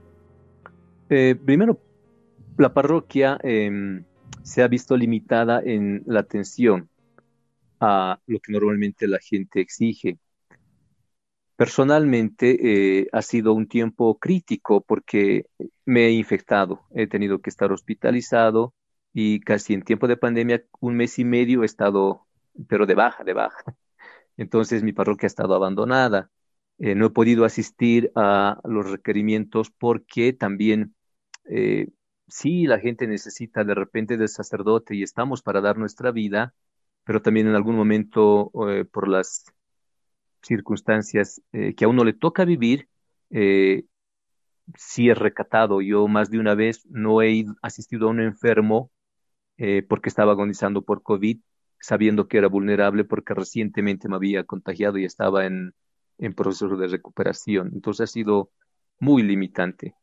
[1.08, 1.78] Eh, primero,
[2.56, 4.04] la parroquia em,
[4.42, 6.88] se ha visto limitada en la atención
[7.80, 10.18] a lo que normalmente la gente exige.
[11.60, 15.44] Personalmente eh, ha sido un tiempo crítico porque
[15.84, 18.72] me he infectado, he tenido que estar hospitalizado
[19.12, 22.26] y casi en tiempo de pandemia, un mes y medio he estado,
[22.66, 23.62] pero de baja, de baja.
[24.38, 26.30] Entonces mi parroquia ha estado abandonada.
[26.78, 30.94] Eh, no he podido asistir a los requerimientos porque también
[31.44, 31.88] eh,
[32.26, 36.54] sí, la gente necesita de repente del sacerdote y estamos para dar nuestra vida,
[37.04, 39.44] pero también en algún momento eh, por las
[40.42, 42.88] circunstancias eh, que a uno le toca vivir,
[43.30, 43.84] eh,
[44.76, 45.80] sí es recatado.
[45.80, 48.90] Yo más de una vez no he asistido a un enfermo
[49.90, 51.38] porque estaba agonizando por COVID,
[51.78, 55.74] sabiendo que era vulnerable porque recientemente me había contagiado y estaba en,
[56.16, 57.70] en proceso de recuperación.
[57.74, 58.50] Entonces ha sido
[59.00, 59.94] muy limitante.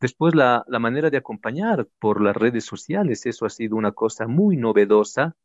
[0.00, 4.56] Después la, manera de acompañar por las redes sociales, eso ha sido una cosa muy
[4.56, 5.36] novedosa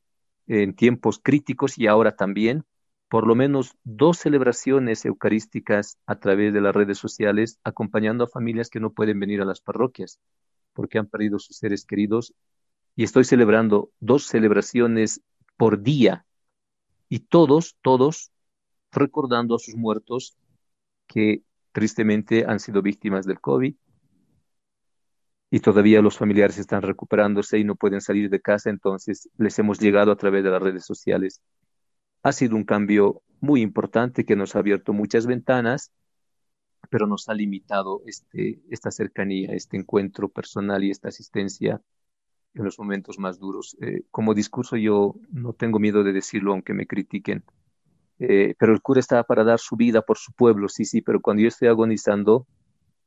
[0.45, 2.63] en tiempos críticos y ahora también,
[3.12, 8.69] por lo menos dos celebraciones eucarísticas a través de las redes sociales, acompañando a familias
[8.69, 10.17] que no pueden venir a las parroquias
[10.71, 12.34] porque han perdido sus seres queridos.
[12.95, 15.19] Y estoy celebrando dos celebraciones
[15.58, 16.26] por día
[17.10, 18.32] y todos, todos
[18.93, 20.38] recordando a sus muertos
[21.06, 21.43] que
[21.74, 23.76] tristemente han sido víctimas del COVID
[25.50, 29.80] y todavía los familiares están recuperándose y no pueden salir de casa, entonces les hemos
[29.80, 31.41] llegado a través de las redes sociales.
[32.23, 35.91] Ha sido un cambio muy importante que nos ha abierto muchas ventanas,
[36.89, 41.81] pero nos ha limitado este, esta cercanía, este encuentro personal y esta asistencia
[42.53, 43.77] en los momentos más duros.
[43.81, 47.43] Eh, como discurso yo no tengo miedo de decirlo aunque me critiquen,
[48.19, 51.21] eh, pero el cura está para dar su vida por su pueblo, sí, sí, pero
[51.21, 52.45] cuando yo estoy agonizando,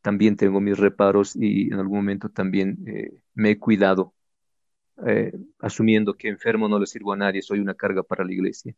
[0.03, 4.13] también tengo mis reparos y en algún momento también eh, me he cuidado,
[5.59, 8.77] asumiendo que enfermo no le sirvo a nadie, soy una carga para la iglesia.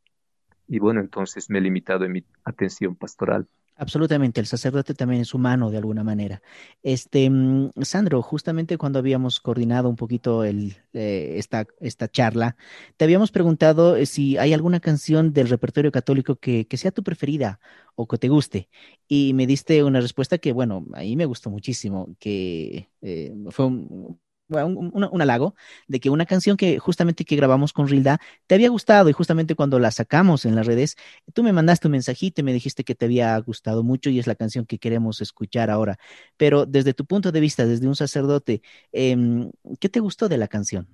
[0.69, 3.49] Y bueno, entonces me he limitado en mi atención pastoral.
[3.79, 6.41] Absolutamente, el sacerdote también es humano de alguna manera.
[6.83, 12.57] Este, mm, Sandro, justamente cuando habíamos coordinado un poquito el, eh, esta, esta charla,
[12.97, 17.03] te habíamos preguntado eh, si hay alguna canción del repertorio católico que, que sea tu
[17.03, 17.61] preferida
[17.97, 18.71] o que te guste.
[19.09, 23.67] Y me diste una respuesta que, bueno, a mí me gustó muchísimo, que eh, fue
[23.67, 24.19] un,
[24.49, 25.55] un, halago
[25.89, 29.55] de que una canción que justamente que grabamos con Rilda te había gustado y justamente
[29.55, 30.97] cuando la sacamos en las redes,
[31.33, 34.27] tú me mandaste un mensajito y me dijiste que te había gustado mucho y es
[34.27, 35.99] la canción que queremos escuchar ahora.
[36.37, 40.49] Pero desde tu punto de vista, desde un sacerdote, em, ¿qué te gustó de la
[40.49, 40.87] canción?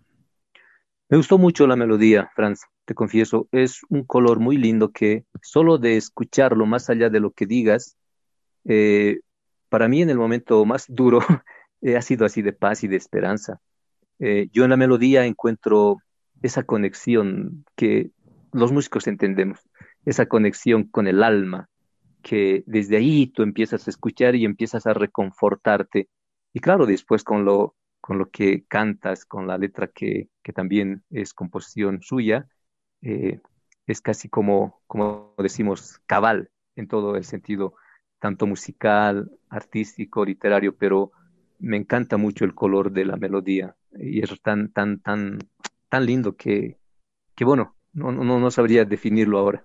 [1.09, 3.49] Me gustó mucho la melodía, Franz, te confieso.
[3.53, 7.97] Es un color muy lindo que solo de escucharlo, más allá de lo que digas,
[8.65, 9.21] eh,
[9.69, 11.21] para mí en el momento más duro
[11.83, 13.61] Eh, ha sido así de paz y de esperanza.
[14.19, 15.99] Eh, yo en la melodía encuentro
[16.43, 18.11] esa conexión que
[18.53, 19.61] los músicos entendemos,
[20.05, 21.69] esa conexión con el alma,
[22.23, 26.09] que desde ahí tú empiezas a escuchar y empiezas a reconfortarte.
[26.53, 31.03] Y claro, después con lo, con lo que cantas, con la letra que, que también
[31.11, 32.47] es composición suya,
[33.01, 33.41] eh,
[33.87, 37.75] es casi como, como decimos, cabal en todo el sentido,
[38.21, 41.13] tanto musical, artístico, literario, pero
[41.63, 45.39] me encanta mucho el color de la melodía y es tan, tan, tan,
[45.89, 46.77] tan lindo que,
[47.37, 49.65] que bueno, no, no, no sabría definirlo ahora.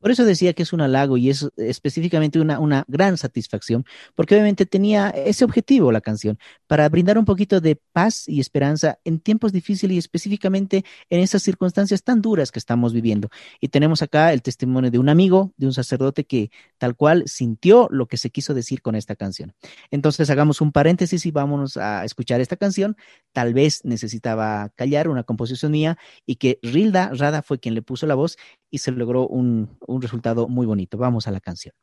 [0.00, 3.84] Por eso decía que es un halago y es específicamente una, una, gran satisfacción,
[4.14, 8.98] porque obviamente tenía ese objetivo la canción, para brindar un poquito de paz y esperanza
[9.04, 13.28] en tiempos difíciles y específicamente en esas circunstancias tan duras que estamos viviendo.
[13.60, 17.88] Y tenemos acá el testimonio de un amigo, de un sacerdote que tal cual sintió
[17.90, 19.54] lo que se quiso decir con esta canción.
[19.90, 22.96] Entonces hagamos un paréntesis y vámonos a escuchar esta canción.
[23.32, 28.06] Tal vez necesitaba callar una composición mía y que Rilda Rada fue quien le puso
[28.06, 28.36] la voz
[28.70, 30.98] y se logró un, un resultado muy bonito.
[30.98, 31.74] Vamos a la canción.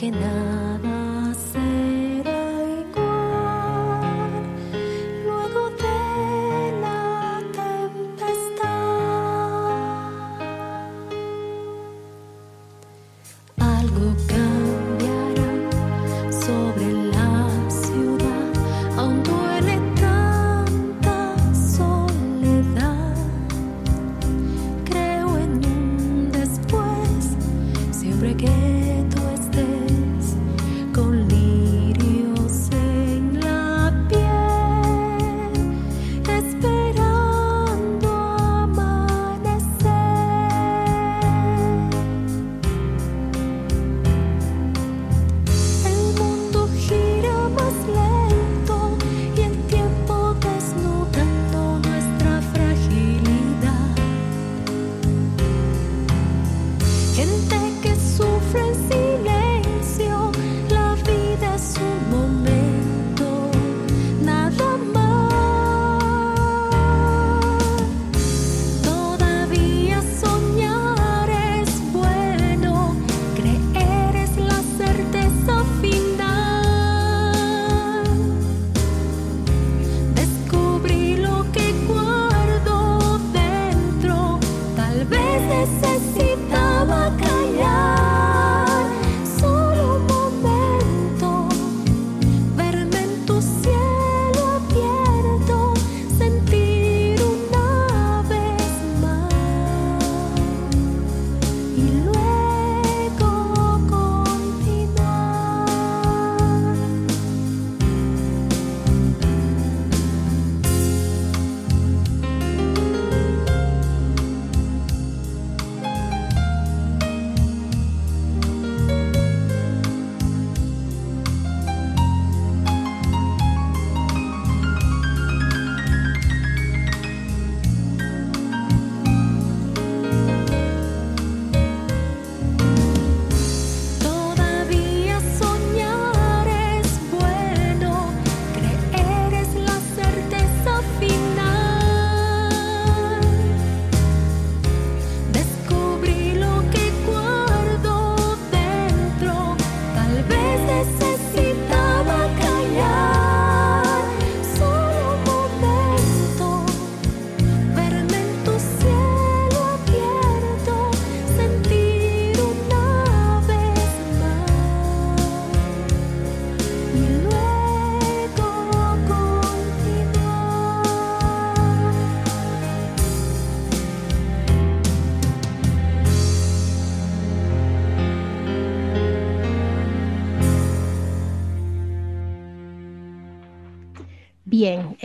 [0.00, 0.99] Porque nada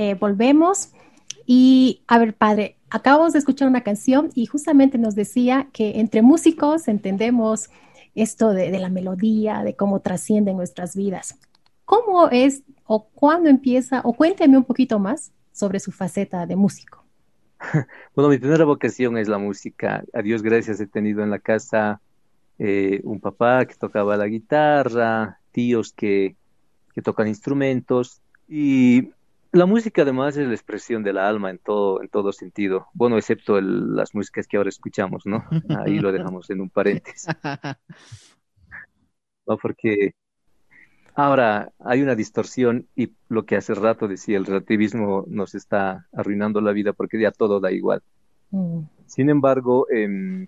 [0.10, 0.92] eh, volvemos.
[1.46, 6.22] Y a ver, padre, acabamos de escuchar una canción y justamente nos decía que entre
[6.22, 7.70] músicos entendemos
[8.16, 11.38] esto de, la melodía, de cómo trasciende en nuestras vidas.
[11.84, 14.02] ¿Cómo es o cuándo empieza?
[14.04, 17.04] O cuénteme un poquito más sobre su faceta de músico.
[18.16, 20.04] Bueno, mi primera vocación es la música.
[20.14, 22.00] A Dios gracias he tenido en la casa
[22.58, 26.38] eh, un papá que tocaba la guitarra, tíos que,
[26.94, 29.10] que tocan instrumentos y
[29.56, 32.88] la música además es la expresión del alma en todo, en todo sentido.
[32.94, 35.46] Bueno, excepto el- las músicas que ahora escuchamos, ¿no?
[35.70, 37.36] Ahí lo dejamos en un paréntesis,
[39.48, 39.58] ¿no?
[39.58, 40.14] Porque
[41.16, 46.62] ahora hay una distorsión y lo que hace rato decía, el relativismo nos está arruinando
[46.62, 48.02] la vida porque ya todo da igual.
[48.52, 50.48] Mm, Sin embargo, em,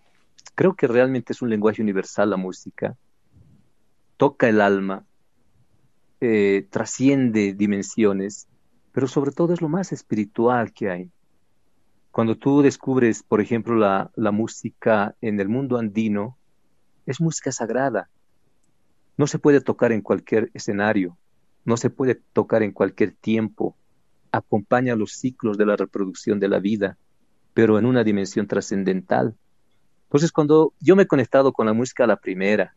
[0.56, 2.98] creo que realmente es un lenguaje universal la música.
[4.18, 5.08] Toca el alma,
[6.22, 8.47] eh, trasciende dimensiones,
[8.98, 11.12] pero sobre todo es lo más espiritual que hay.
[12.10, 16.36] Cuando tú descubres, por ejemplo, la, la música en el mundo andino,
[17.06, 18.10] es música sagrada.
[19.16, 21.16] No se puede tocar en cualquier escenario,
[21.64, 23.76] no se puede tocar en cualquier tiempo.
[24.32, 26.98] Acompaña los ciclos de la reproducción de la vida,
[27.54, 29.36] pero en una dimensión trascendental.
[30.06, 32.74] Entonces, cuando yo me he conectado con la música a la primera,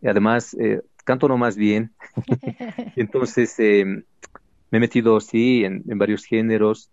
[0.00, 1.92] y además eh, canto no más bien,
[2.94, 4.04] entonces eh,
[4.74, 6.90] me he metido, sí, en, en varios géneros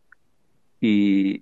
[0.79, 1.41] y,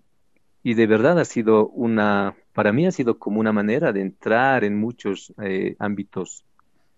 [0.64, 4.64] y de verdad ha sido una, para mí ha sido como una manera de entrar
[4.64, 6.46] en muchos eh, ámbitos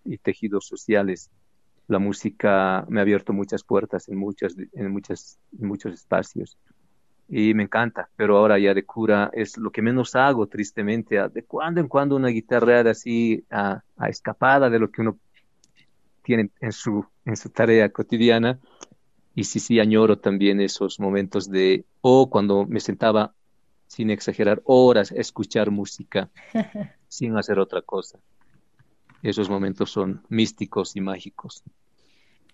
[0.04, 1.32] y tejidos sociales.
[1.88, 6.56] La música me ha abierto muchas puertas en, muchas, en, muchas, en muchos espacios
[7.28, 11.42] y me encanta, pero ahora ya de cura es lo que menos hago, tristemente, de
[11.42, 15.18] cuando en cuando una guitarra así a, a escapada de lo que uno
[16.22, 18.60] tiene en su, en su tarea cotidiana.
[19.34, 23.34] Y sí, sí, añoro también esos momentos de, o cuando me sentaba
[23.86, 26.30] sin exagerar, horas a escuchar música
[27.08, 28.18] sin hacer otra cosa.
[29.22, 31.62] Esos momentos son místicos y mágicos.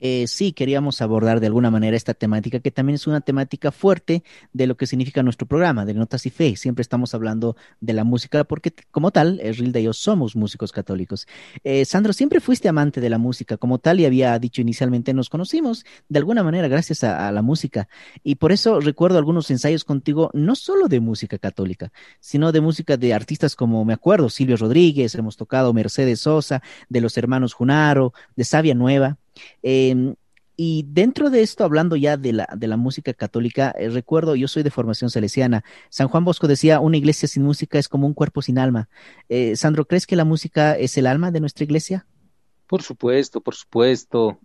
[0.00, 4.22] Eh, sí queríamos abordar de alguna manera esta temática, que también es una temática fuerte
[4.52, 6.56] de lo que significa nuestro programa, de Notas y Fe.
[6.56, 11.26] Siempre estamos hablando de la música porque, como tal, Rilda y yo somos músicos católicos.
[11.64, 15.30] Eh, Sandro, siempre fuiste amante de la música, como tal, y había dicho inicialmente, nos
[15.30, 17.88] conocimos de alguna manera gracias a, a la música.
[18.22, 22.96] Y por eso recuerdo algunos ensayos contigo, no solo de música católica, sino de música
[22.96, 28.12] de artistas como, me acuerdo, Silvio Rodríguez, hemos tocado Mercedes Sosa, de los hermanos Junaro,
[28.36, 29.18] de Sabia Nueva.
[29.62, 30.14] Eh,
[30.60, 34.48] y dentro de esto, hablando ya de la, de la música católica, eh, recuerdo, yo
[34.48, 35.62] soy de formación salesiana.
[35.88, 38.88] San Juan Bosco decía, una iglesia sin música es como un cuerpo sin alma.
[39.28, 42.06] Eh, Sandro, ¿crees que la música es el alma de nuestra iglesia?
[42.66, 44.40] Por supuesto, por supuesto.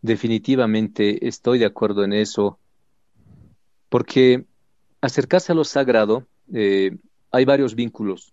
[0.00, 2.58] Definitivamente estoy de acuerdo en eso.
[3.90, 4.46] Porque
[5.02, 6.96] acercarse a lo sagrado, eh,
[7.30, 8.32] hay varios vínculos.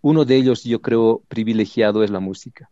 [0.00, 2.70] Uno de ellos, yo creo, privilegiado es la música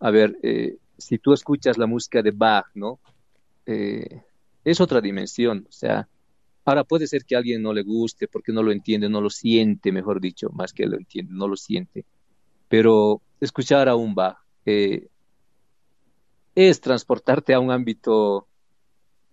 [0.00, 2.98] a ver, eh, si tú escuchas la música de Bach, ¿no?
[3.66, 4.22] Eh,
[4.64, 6.08] es otra dimensión, o sea,
[6.64, 9.30] ahora puede ser que a alguien no le guste porque no lo entiende, no lo
[9.30, 12.04] siente, mejor dicho, más que lo entiende, no lo siente,
[12.68, 15.08] pero escuchar a un Bach eh,
[16.54, 18.46] es transportarte a un ámbito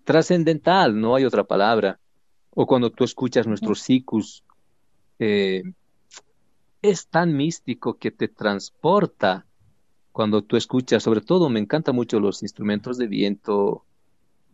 [0.04, 2.00] trascendental, no hay otra palabra,
[2.52, 4.44] o cuando tú escuchas nuestros sikus,
[5.20, 5.64] eh,
[6.82, 9.47] es tan místico que te transporta
[10.18, 13.86] cuando tú escuchas, sobre todo me encantan mucho los instrumentos de viento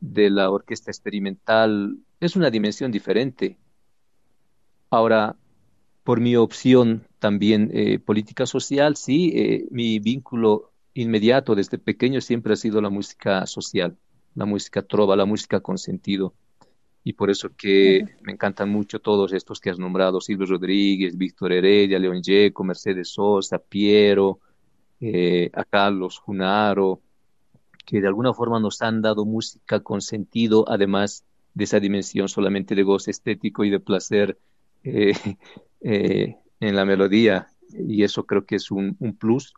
[0.02, 3.56] de la orquesta experimental, es una dimensión diferente.
[4.90, 5.38] Ahora,
[6.04, 12.52] por mi opción también eh, política social, sí, eh, mi vínculo inmediato desde pequeño siempre
[12.52, 13.96] ha sido la música social,
[14.36, 16.34] la música trova, la música con sentido.
[17.06, 18.22] Y por eso que uh -huh.
[18.24, 23.14] me encantan mucho todos estos que has nombrado, Silvio Rodríguez, Víctor Heredia, León Yeco, Mercedes
[23.14, 24.42] Sosa, Piero,
[25.02, 27.02] eh, a Carlos Junaro,
[27.86, 32.76] que de alguna forma nos han dado música con sentido, además de esa dimensión solamente
[32.76, 34.38] de goce estético y de placer
[34.84, 35.14] eh,
[35.82, 37.48] eh, en la melodía.
[37.72, 39.54] Y eso creo que es un, un, plus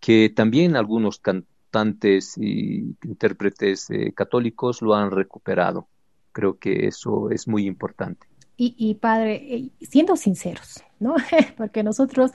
[0.00, 5.88] que también algunos cantantes y intérpretes eh, católicos lo han recuperado.
[6.32, 8.26] Creo que eso es muy importante.
[8.56, 11.14] Y, y padre, siendo sinceros, ¿no?
[11.56, 12.32] Porque nosotros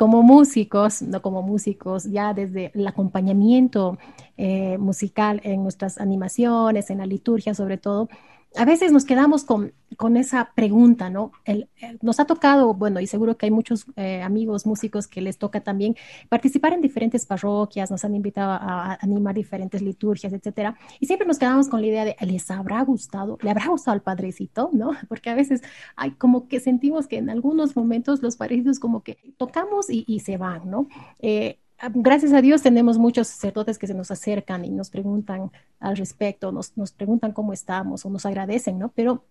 [0.00, 3.98] como músicos, no como músicos, ya desde el acompañamiento
[4.38, 8.08] eh, musical en nuestras animaciones, en la liturgia sobre todo,
[8.56, 11.30] a veces nos quedamos con, con esa pregunta, ¿no?
[11.44, 11.68] El,
[12.02, 15.60] nos ha tocado, bueno, y seguro que hay muchos eh, amigos músicos que les toca
[15.60, 15.96] también
[16.28, 18.56] participar en diferentes parroquias, nos han invitado a,
[18.92, 22.82] a, animar diferentes liturgias, etcétera, y siempre nos quedamos con la idea de, ¿les habrá
[22.82, 23.38] gustado?
[23.40, 24.70] ¿Le habrá gustado al padrecito?
[24.72, 24.90] ¿No?
[25.08, 25.62] Porque a veces
[25.94, 30.20] hay como que sentimos que en algunos momentos los padrecitos como que tocamos y, y
[30.20, 30.88] se van, ¿no?
[31.20, 31.59] Eh,
[31.94, 36.52] gracias a Dios tenemos muchos sacerdotes que se nos acercan y nos preguntan al respecto,
[36.52, 38.92] nos, nos preguntan cómo estamos o nos agradecen, ¿no?
[38.94, 39.24] Pero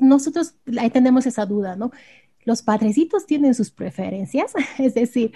[0.00, 1.90] nosotros ahí tenemos esa duda, ¿no?
[2.44, 5.32] Los padrecitos tienen sus preferencias, es decir,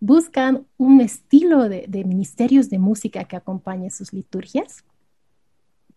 [0.00, 4.84] buscan un estilo de, de ministerios de música que acompañe sus liturgias.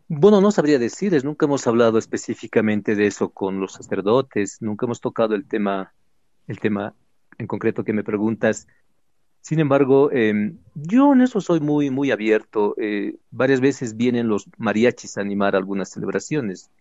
[0.07, 5.01] Bueno, no sabría decirles, nunca hemos hablado específicamente de eso con los sacerdotes, nunca hemos
[5.01, 5.95] tocado el tema,
[6.45, 6.93] el tema
[7.39, 8.67] en concreto que me preguntas,
[9.45, 12.73] sin embargo, eh, yo en eso soy muy, muy abierto.
[12.79, 16.71] Eh, varias veces vienen los mariachis a animar algunas celebraciones.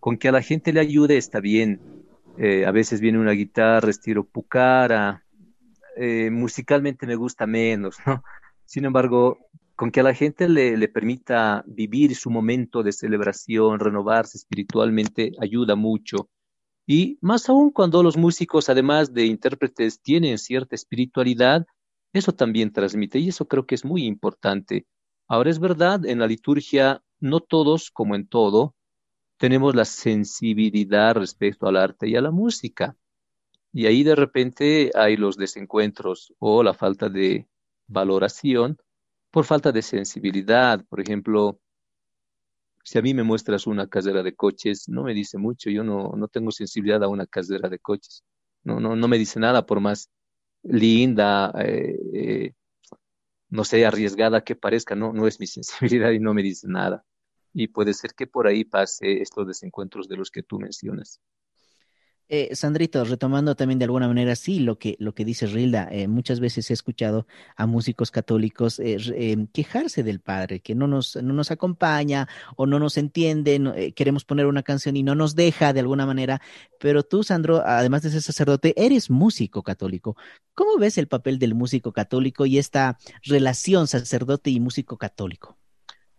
[0.00, 1.80] con que a la gente le ayude está bien.
[2.36, 5.24] Eh, a veces viene una guitarra estilo pucara,
[5.96, 8.24] eh, musicalmente me gusta menos, ¿no?
[8.64, 9.38] Sin embargo,
[9.76, 15.30] con que a la gente le, le permita vivir su momento de celebración, renovarse espiritualmente,
[15.40, 16.28] ayuda mucho.
[16.88, 21.68] Y más aún cuando los músicos, además de intérpretes, tienen cierta espiritualidad,
[22.12, 24.86] eso también transmite y eso creo que es muy importante.
[25.28, 28.74] Ahora es verdad, en la liturgia no todos, como en todo,
[29.36, 32.96] tenemos la sensibilidad respecto al arte y a la música.
[33.72, 37.48] Y ahí de repente hay los desencuentros o la falta de
[37.86, 38.78] valoración
[39.30, 40.84] por falta de sensibilidad.
[40.88, 41.60] Por ejemplo,
[42.82, 46.12] si a mí me muestras una casera de coches, no me dice mucho, yo no,
[46.16, 48.24] no tengo sensibilidad a una casera de coches.
[48.64, 50.10] No, no, no me dice nada por más
[50.62, 52.52] linda, eh, eh,
[53.48, 57.04] no sé, arriesgada que parezca, no, no es mi sensibilidad y no me dice nada.
[57.52, 61.20] Y puede ser que por ahí pase estos desencuentros de los que tú mencionas.
[62.32, 66.06] Eh, Sandrito, retomando también de alguna manera, sí, lo que, lo que dice Rilda, eh,
[66.06, 67.26] muchas veces he escuchado
[67.56, 72.66] a músicos católicos eh, eh, quejarse del Padre, que no nos, no nos acompaña o
[72.66, 76.40] no nos entiende, eh, queremos poner una canción y no nos deja de alguna manera,
[76.78, 80.16] pero tú, Sandro, además de ser sacerdote, eres músico católico.
[80.54, 85.58] ¿Cómo ves el papel del músico católico y esta relación sacerdote y músico católico?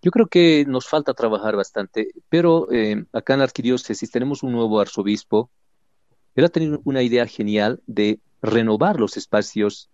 [0.01, 2.67] Yo creo que nos falta trabajar bastante, pero
[3.13, 5.51] acá en la arquidiócesis tenemos un nuevo arzobispo
[6.35, 9.89] él ha tenido una idea genial de renovar los espacios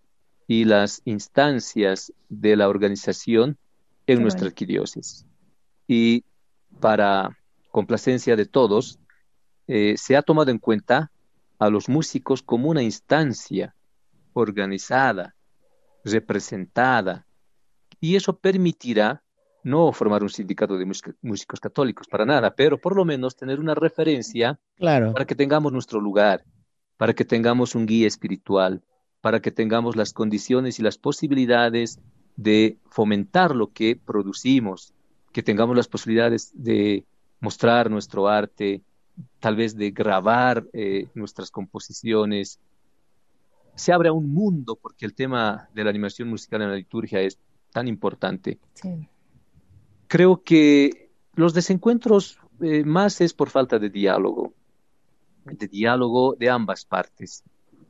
[0.48, 3.58] y las instancias de la organización
[4.06, 4.52] en Qué nuestra bueno.
[4.52, 5.26] arquidiócesis.
[5.88, 6.24] Y
[6.80, 7.38] para
[7.72, 9.00] complacencia de todos,
[9.68, 11.12] eh, se ha tomado en cuenta
[11.60, 13.76] a los músicos como una instancia
[14.34, 15.36] organizada,
[16.04, 17.26] representada,
[18.00, 19.24] y eso permitirá
[19.64, 23.60] no formar un sindicato de música- músicos católicos para nada, pero por lo menos tener
[23.60, 25.14] una referencia Claro.
[25.14, 26.44] para que tengamos nuestro lugar,
[26.98, 28.82] para que tengamos un guía espiritual,
[29.22, 32.00] para que tengamos las condiciones y las posibilidades
[32.36, 34.94] de fomentar lo que producimos,
[35.34, 37.04] que tengamos las posibilidades de
[37.40, 38.82] mostrar nuestro arte,
[39.40, 42.60] tal vez de grabar eh, nuestras composiciones.
[43.76, 47.22] Se abre a un mundo porque el tema de la animación musical en la liturgia
[47.22, 47.38] es
[47.72, 49.08] tan importante Sí.
[50.08, 54.54] Creo que los desencuentros eh, más es por falta de diálogo,
[55.46, 57.44] de diálogo de ambas partes.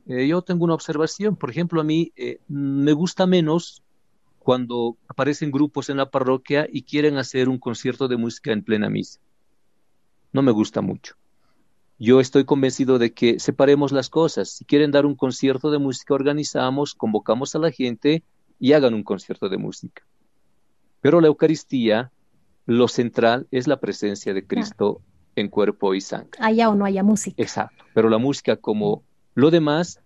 [0.06, 3.82] Eh, yo tengo una observación, por ejemplo, a mí eh, me gusta menos
[4.38, 8.88] cuando aparecen grupos en la parroquia y quieren hacer un concierto de música en plena
[8.88, 9.20] misa.
[10.32, 11.14] No me gusta mucho.
[11.98, 14.50] Yo estoy convencido de que separemos las cosas.
[14.50, 18.22] Si quieren dar un concierto de música, organizamos, convocamos a la gente
[18.60, 20.07] y hagan un concierto de música.
[21.00, 22.10] Pero la Eucaristía,
[22.66, 25.00] lo central es la presencia de Cristo
[25.36, 26.38] en cuerpo y sangre.
[26.40, 27.40] Haya o no haya música.
[27.42, 27.84] Exacto.
[27.94, 30.00] Pero la música, como lo demás,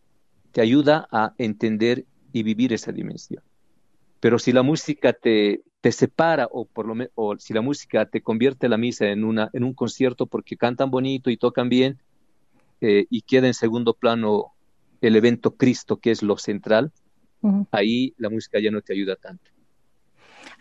[0.52, 3.42] te ayuda a entender y vivir esa dimensión.
[4.20, 8.20] Pero si la música te, te separa o por lo o si la música te
[8.20, 11.98] convierte la misa en una en un concierto porque cantan bonito y tocan bien
[12.80, 14.52] eh, y queda en segundo plano
[15.00, 16.92] el evento Cristo que es lo central,
[17.72, 19.50] ahí la música ya no te ayuda tanto.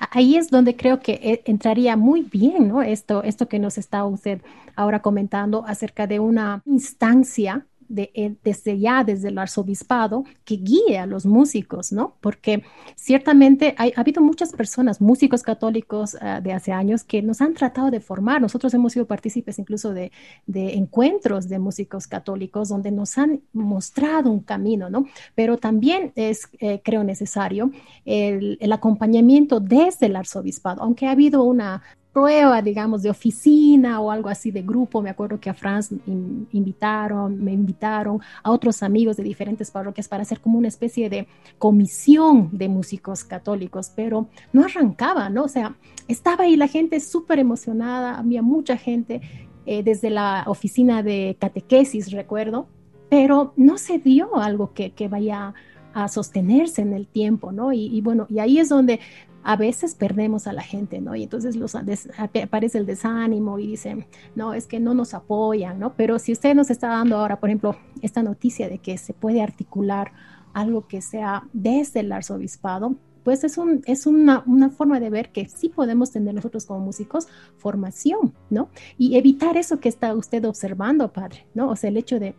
[0.09, 2.81] Ahí es donde creo que eh, entraría muy bien, ¿no?
[2.81, 4.41] Esto, esto que nos está usted
[4.75, 11.05] ahora comentando acerca de una instancia eh, desde ya, desde el arzobispado, que guíe a
[11.05, 12.15] los músicos, ¿no?
[12.21, 12.63] Porque
[12.95, 17.91] ciertamente ha habido muchas personas, músicos católicos uh, de hace años, que nos han tratado
[17.91, 18.41] de formar.
[18.41, 20.11] Nosotros hemos sido partícipes incluso de,
[20.47, 25.05] encuentros de músicos católicos donde nos han mostrado un camino, ¿no?
[25.35, 27.71] Pero también es, eh, creo, necesario
[28.05, 31.81] el acompañamiento desde el arzobispado, aunque ha habido una
[32.13, 35.01] prueba, digamos, de oficina o algo así de grupo.
[35.01, 40.07] Me acuerdo que a Franz in, invitaron, me invitaron a otros amigos de diferentes parroquias
[40.07, 45.43] para hacer como una especie de comisión de músicos católicos, pero no arrancaba, ¿no?
[45.43, 45.75] O sea,
[46.07, 49.21] estaba ahí la gente súper emocionada, había mucha gente
[49.65, 52.67] eh, desde la oficina de catequesis, recuerdo,
[53.09, 55.53] pero no se dio algo que, que vaya
[55.93, 57.73] a sostenerse en el tiempo, ¿no?
[57.73, 58.99] Y, bueno, y ahí es donde
[59.43, 61.15] a veces perdemos a la gente, ¿no?
[61.15, 65.93] Y entonces los, aparece el desánimo y dicen, no, es que no nos apoyan, ¿no?
[65.95, 69.41] Pero si usted nos está dando ahora, por ejemplo, esta noticia de que se puede
[69.41, 70.11] articular
[70.53, 75.31] algo que sea desde el arzobispado, pues es, un, es una, una, forma de ver
[75.31, 77.27] que sí podemos tener nosotros como músicos
[77.57, 78.69] formación, ¿no?
[78.97, 81.69] Y evitar eso que está usted observando, padre, ¿no?
[81.69, 82.35] O sea, el hecho de,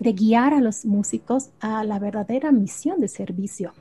[0.00, 3.72] de guiar a los músicos a la verdadera misión de servicio,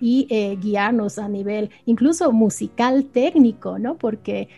[0.00, 3.96] Y eh, guiarnos a nivel incluso musical técnico, ¿no?
[3.96, 4.48] Porque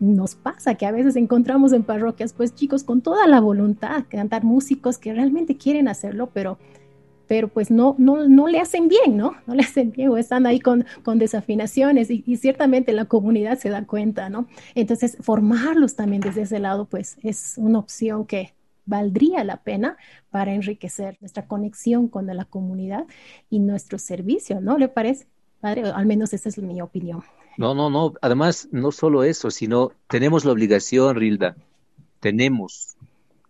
[0.00, 4.44] nos pasa que a veces encontramos en parroquias, pues chicos con toda la voluntad, cantar
[4.44, 6.58] músicos que realmente quieren hacerlo, pero
[7.28, 9.34] pero pues no, no, no le hacen bien, ¿no?
[9.46, 13.58] No le hacen bien o están ahí con, con desafinaciones y, y, ciertamente la comunidad
[13.58, 14.48] se da cuenta, ¿no?
[14.74, 18.54] Entonces, formarlos también desde ese lado, pues es una opción que
[18.88, 19.96] valdría la pena
[20.30, 23.04] para enriquecer nuestra conexión con la comunidad
[23.50, 24.78] y nuestro servicio, ¿no?
[24.78, 25.26] ¿Le parece,
[25.60, 25.82] padre?
[25.82, 27.22] Al menos esa es mi opinión.
[27.58, 28.14] No, no, no.
[28.22, 31.56] Además, no solo eso, sino tenemos la obligación, Rilda,
[32.20, 32.96] tenemos,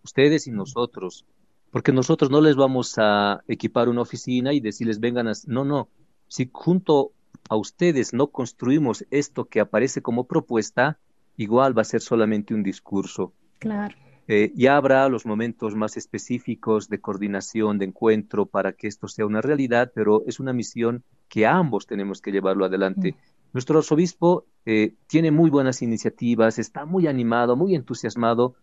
[0.03, 1.25] ustedes y nosotros,
[1.71, 5.33] porque nosotros no les vamos a equipar una oficina y decirles vengan a...
[5.45, 5.87] No, no.
[6.27, 7.11] Si junto
[7.49, 10.97] a ustedes no construimos esto que aparece como propuesta,
[11.37, 13.31] igual va a ser solamente un discurso.
[13.59, 13.95] Claro.
[14.31, 19.25] Eh, ya habrá los momentos más específicos de coordinación, de encuentro, para que esto sea
[19.25, 23.13] una realidad, pero es una misión que ambos tenemos que llevarlo adelante.
[23.13, 23.15] Mm.
[23.53, 28.53] Nuestro arzobispo eh, tiene muy buenas iniciativas, está muy animado, muy entusiasmado.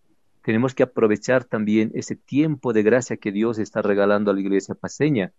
[0.42, 4.76] Tenemos que aprovechar también ese tiempo de gracia que Dios está regalando a la iglesia
[4.76, 5.32] paseña.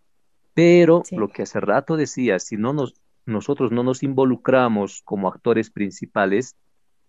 [0.53, 1.15] Pero sí.
[1.15, 6.57] lo que hace rato decía, si no nos, nosotros no nos involucramos como actores principales,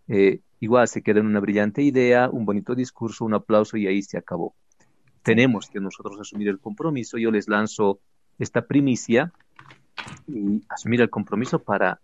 [0.08, 4.02] eh, igual se queda en una brillante idea, un bonito discurso, un aplauso y ahí
[4.02, 4.54] se acabó.
[5.22, 7.18] Tenemos que nosotros asumir el compromiso.
[7.18, 8.00] Yo les lanzo
[8.38, 9.32] esta primicia
[10.26, 12.00] y asumir el compromiso para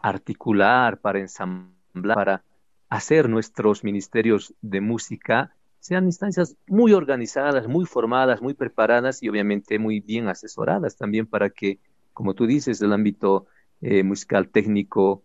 [0.00, 2.44] articular, para ensamblar, para
[2.88, 9.78] hacer nuestros ministerios de música sean instancias muy organizadas, muy formadas, muy preparadas y obviamente
[9.78, 11.78] muy bien asesoradas también para que,
[12.12, 13.46] como tú dices, el ámbito
[13.80, 15.22] eh, musical, técnico,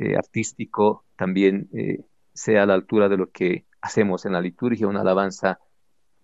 [0.00, 2.00] eh, artístico, también eh,
[2.32, 5.58] sea a la altura de lo que hacemos en la liturgia, una alabanza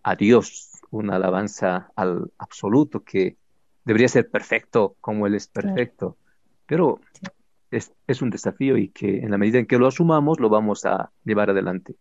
[0.02, 3.36] a Dios, una alabanza al absoluto que
[3.84, 6.16] debería ser perfecto como Él es perfecto.
[6.64, 7.00] Pero
[7.70, 10.86] es, es, un desafío y que en la medida en que lo asumamos lo vamos
[10.86, 11.96] a llevar adelante.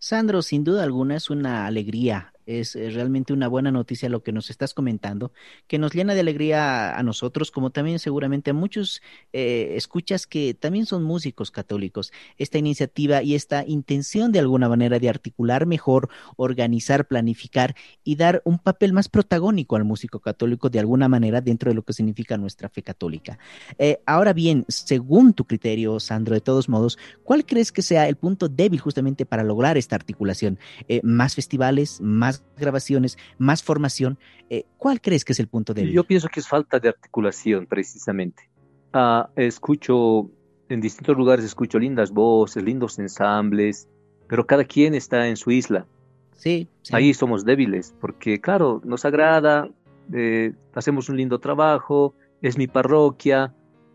[0.00, 4.50] Sandro, sin duda alguna es una alegría es realmente una buena noticia lo que nos
[4.50, 5.32] estás comentando,
[5.66, 10.54] que nos llena de alegría a nosotros, como también seguramente a muchos eh, escuchas que
[10.54, 12.12] también son músicos católicos.
[12.38, 18.42] Esta iniciativa y esta intención de alguna manera de articular mejor, organizar, planificar y dar
[18.44, 22.36] un papel más protagónico al músico católico de alguna manera dentro de lo que significa
[22.36, 23.38] nuestra fe católica.
[23.78, 28.16] Eh, ahora bien, según tu criterio, Sandro, de todos modos, ¿cuál crees que sea el
[28.16, 30.58] punto débil justamente para lograr esta articulación?
[30.88, 32.00] Eh, ¿Más festivales?
[32.00, 34.18] ¿Más grabaciones, más formación.
[34.50, 35.92] Eh, ¿Cuál crees que es el punto débil?
[35.92, 38.48] Yo pienso que es falta de articulación, precisamente.
[38.94, 40.30] Uh, escucho,
[40.68, 43.88] en distintos lugares escucho lindas voces, lindos ensambles,
[44.28, 45.86] pero cada quien está en su isla.
[46.32, 46.68] Sí.
[46.82, 46.94] sí.
[46.94, 49.68] Ahí somos débiles, porque claro, nos agrada,
[50.12, 53.54] eh, hacemos un lindo trabajo, es mi parroquia,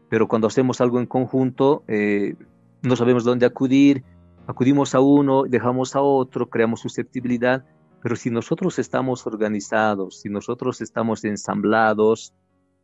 [0.09, 2.35] pero cuando hacemos algo en conjunto, eh,
[2.81, 4.03] no sabemos dónde acudir,
[4.47, 7.63] acudimos a uno, dejamos a otro, creamos susceptibilidad
[8.01, 12.33] pero si nosotros estamos organizados, si nosotros estamos ensamblados,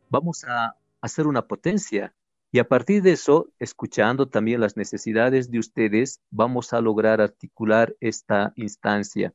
[0.08, 2.14] vamos a hacer una potencia.
[2.52, 7.96] Y a partir de eso, escuchando también las necesidades de ustedes, vamos a lograr articular
[8.00, 9.34] esta instancia.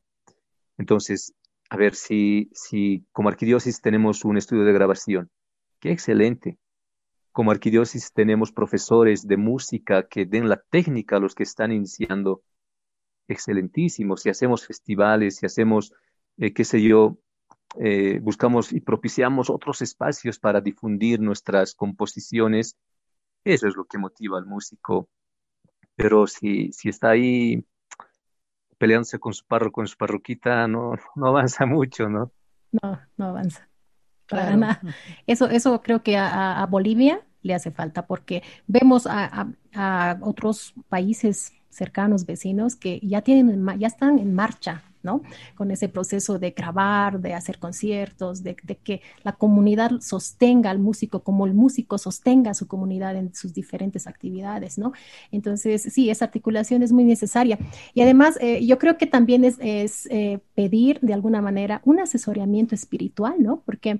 [0.78, 1.34] Entonces,
[1.68, 5.30] a ver si, si como arquidiócesis tenemos un estudio de grabación.
[5.80, 6.58] Qué excelente.
[7.32, 12.42] Como arquidiócesis tenemos profesores de música que den la técnica a los que están iniciando
[13.28, 15.92] excelentísimos, si hacemos festivales, si hacemos,
[16.38, 17.18] eh, qué sé yo,
[17.78, 22.76] eh, buscamos y propiciamos otros espacios para difundir nuestras composiciones,
[23.44, 25.08] eso es lo que motiva al músico.
[25.96, 27.64] Pero si, si está ahí
[28.78, 32.32] peleándose con su párroco, con su parroquita, no, no avanza mucho, ¿no?
[32.72, 33.68] No, no avanza.
[34.28, 34.56] Para claro.
[34.58, 34.80] nada.
[35.26, 40.74] Eso, eso creo que a, a, Bolivia le hace falta porque vemos a, a, otros
[40.88, 45.22] países cercanos, vecinos, que ya tienen, ya están en marcha, ¿no?
[45.56, 50.78] Con ese proceso de grabar, de hacer conciertos, de, de, que la comunidad sostenga al
[50.78, 54.92] músico como el músico sostenga a su comunidad en sus diferentes actividades, ¿no?
[55.32, 57.58] Entonces, sí, esa articulación es muy necesaria.
[57.94, 61.98] Y además, eh, yo creo que también es, es eh, pedir de alguna manera un
[61.98, 63.62] asesoramiento espiritual, ¿no?
[63.64, 63.98] Porque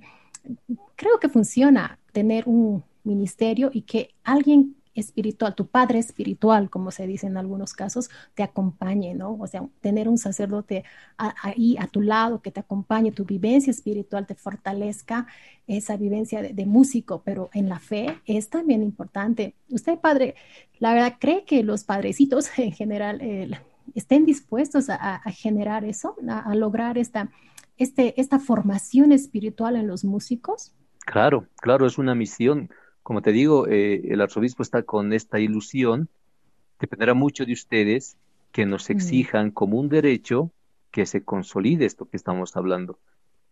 [0.95, 7.07] creo que funciona tener un ministerio y que alguien espiritual, tu padre espiritual, como se
[7.07, 9.35] dice en algunos casos, te acompañe, ¿no?
[9.39, 10.83] O sea, tener un sacerdote
[11.17, 15.25] ahí a tu lado que te acompañe, tu vivencia espiritual te fortalezca
[15.67, 19.55] esa vivencia de, músico, pero en la fe es también importante.
[19.69, 20.35] Usted, padre,
[20.79, 23.49] la verdad, cree que los padrecitos en general eh,
[23.95, 27.31] estén dispuestos a, a generar eso, a, a lograr esta,
[27.77, 30.73] este, esta formación espiritual en los músicos?
[31.05, 32.69] Claro, claro, es una misión
[33.03, 36.09] como te digo, eh, el arzobispo está con esta ilusión
[36.79, 38.17] dependerá mucho de ustedes
[38.51, 40.51] que nos exijan como un derecho
[40.91, 42.99] que se consolide esto que estamos hablando.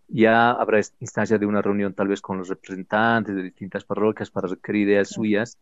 [0.10, 4.50] Ya habrá instancia de una reunión tal vez con los representantes de distintas parroquias para
[4.50, 5.58] requerir ideas suyas,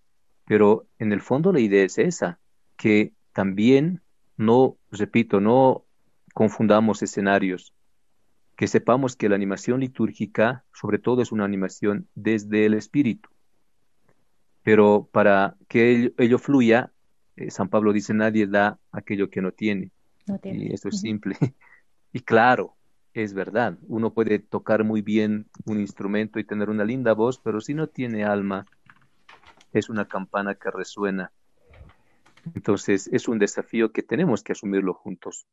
[0.45, 2.39] pero en el fondo la idea es esa,
[2.75, 4.01] que también
[4.35, 5.85] no, repito, no
[6.33, 7.73] confundamos escenarios,
[8.55, 13.29] que sepamos que la animación litúrgica sobre todo es una animación desde el espíritu,
[14.69, 16.91] pero para que ello, ello fluya,
[17.37, 19.89] eh, San Pablo dice, nadie da aquello que no tiene.
[20.27, 20.65] No tiene.
[20.65, 21.35] Y esto es simple.
[22.11, 22.75] Y claro,
[23.13, 27.61] es verdad, uno puede tocar muy bien un instrumento y tener una linda voz, pero
[27.61, 28.67] si no tiene alma,
[29.73, 31.31] es una campana que resuena.
[32.55, 35.47] Entonces, es un desafío que tenemos que asumirlo juntos.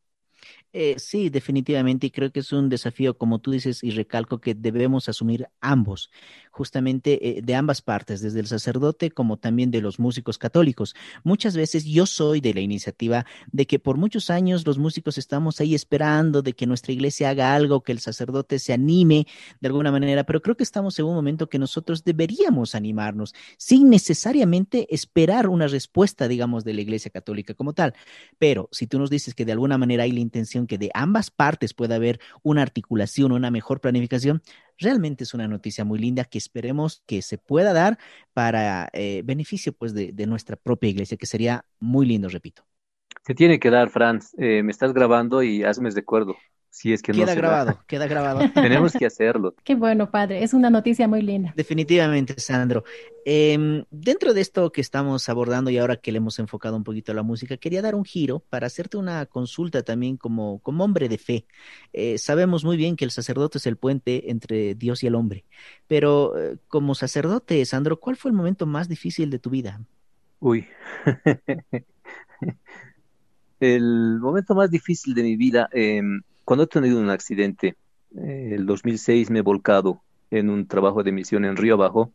[0.79, 4.55] Eh, sí, definitivamente, y creo que es un desafío, como tú dices, y recalco que
[4.55, 6.11] debemos asumir ambos,
[6.51, 10.95] justamente eh, de ambas partes, desde el sacerdote como también de los músicos católicos.
[11.25, 15.63] Muchas veces yo soy de la iniciativa de que por muchos años los músicos estamos
[15.63, 19.27] ahí esperando de que nuestra iglesia haga algo, que el sacerdote se anime
[19.61, 23.89] de alguna manera, pero creo que estamos en un momento que nosotros deberíamos animarnos sin
[23.89, 27.95] necesariamente esperar una respuesta, digamos, de la iglesia católica como tal.
[28.39, 31.31] Pero si tú nos dices que de alguna manera hay la intención que de ambas
[31.31, 34.43] partes pueda haber una articulación, una mejor planificación,
[34.79, 37.99] realmente es una noticia muy linda que esperemos que se pueda dar
[38.33, 42.65] para eh, beneficio pues de, nuestra propia iglesia, que sería muy lindo, repito.
[43.25, 44.35] Se tiene que dar, Franz.
[44.39, 46.37] Eh, me estás grabando y hazme recuerdo.
[46.71, 47.35] Si es que no Queda da.
[47.35, 48.41] grabado, queda grabado.
[48.55, 49.55] Tenemos que hacerlo.
[49.65, 50.43] Qué bueno, padre.
[50.43, 51.55] Es una noticia muy linda.
[51.57, 52.85] Definitivamente, Sandro.
[53.25, 57.13] Em, dentro de esto que estamos abordando y ahora que le hemos enfocado un poquito
[57.13, 61.09] a la música, quería dar un giro para hacerte una consulta también como, como hombre
[61.09, 61.47] de fe.
[61.93, 65.45] Eh, sabemos muy bien que el sacerdote es el puente entre Dios y el hombre,
[65.89, 69.81] pero eh, como sacerdote, Sandro, ¿cuál fue el momento más difícil de tu vida?
[70.41, 70.67] Uy.
[73.59, 76.03] El momento más difícil de mi vida, eh,
[76.47, 77.77] cuando he tenido un accidente,
[78.17, 82.13] eh, el 2006 me he volcado en un trabajo de misión en Río Abajo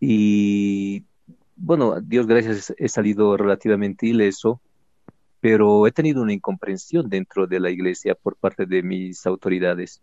[0.00, 1.04] y
[1.56, 4.62] bueno, Dios gracias he salido relativamente ileso,
[5.40, 10.02] pero he tenido una incomprensión dentro de la iglesia por parte de mis autoridades.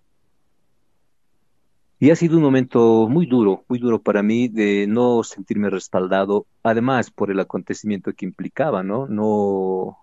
[2.00, 6.46] Y ha sido un momento muy duro, muy duro para mí de no sentirme respaldado,
[6.62, 9.08] además por el acontecimiento que implicaba, ¿no?
[9.08, 9.98] No,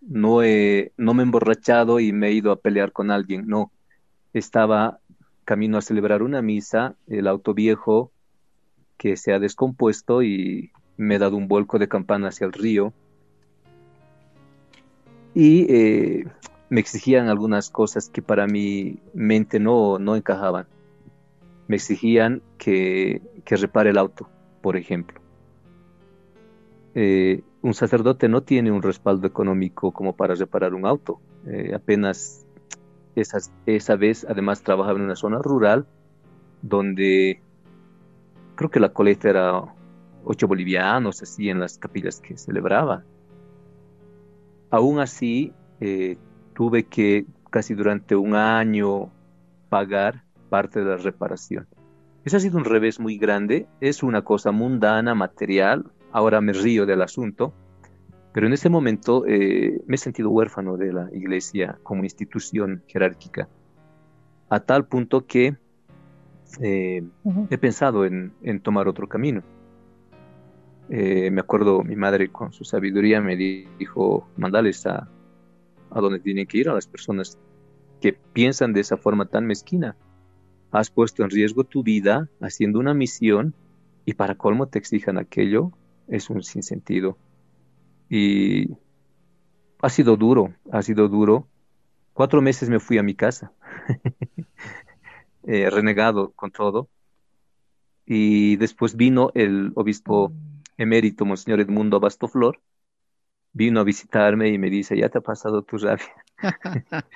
[0.00, 3.72] no he, no me he emborrachado y me he ido a pelear con alguien, no.
[4.32, 5.00] Estaba
[5.44, 8.12] camino a celebrar una misa, el auto viejo
[8.96, 12.92] que se ha descompuesto y me he dado un vuelco de campana hacia el río.
[15.34, 16.24] Y eh,
[16.68, 20.66] me exigían algunas cosas que para mi mente no, no encajaban
[21.68, 24.28] me exigían que, que, repare el auto,
[24.62, 25.20] por ejemplo.
[26.94, 31.20] Eh, un sacerdote no tiene un respaldo económico como para reparar un auto.
[31.46, 32.46] Eh, apenas
[33.14, 35.86] esas, esa vez, además, trabajaba en una zona rural
[36.62, 37.40] donde
[38.54, 39.62] creo que la colecta era
[40.24, 43.04] ocho bolivianos, así en las capillas que celebraba.
[44.70, 46.18] Aún así, eh,
[46.54, 49.10] tuve que casi durante un año
[49.68, 51.66] pagar parte de la reparación.
[52.24, 56.86] Ese ha sido un revés muy grande, es una cosa mundana, material, ahora me río
[56.86, 57.52] del asunto,
[58.32, 63.48] pero en ese momento eh, me he sentido huérfano de la iglesia como institución jerárquica,
[64.48, 65.56] a tal punto que
[66.60, 67.46] eh, uh -huh.
[67.50, 69.42] he pensado en, en, tomar otro camino.
[70.90, 75.08] Eh, me acuerdo, mi madre con su sabiduría me dijo, mandales a,
[75.90, 77.38] a donde tienen que ir a las personas
[78.00, 79.96] que piensan de esa forma tan mezquina
[80.70, 83.54] has puesto en riesgo tu vida haciendo una misión
[84.04, 85.72] y para colmo te exijan aquello,
[86.08, 87.16] es un sinsentido.
[88.08, 88.76] Y
[89.80, 91.48] ha sido duro, ha sido duro.
[92.12, 93.52] Cuatro meses me fui a mi casa,
[95.44, 96.88] eh, renegado con todo.
[98.04, 100.32] Y después vino el obispo
[100.76, 102.60] emérito, Monseñor Edmundo Bastoflor,
[103.52, 106.06] vino a visitarme y me dice, ya te ha pasado tu rabia.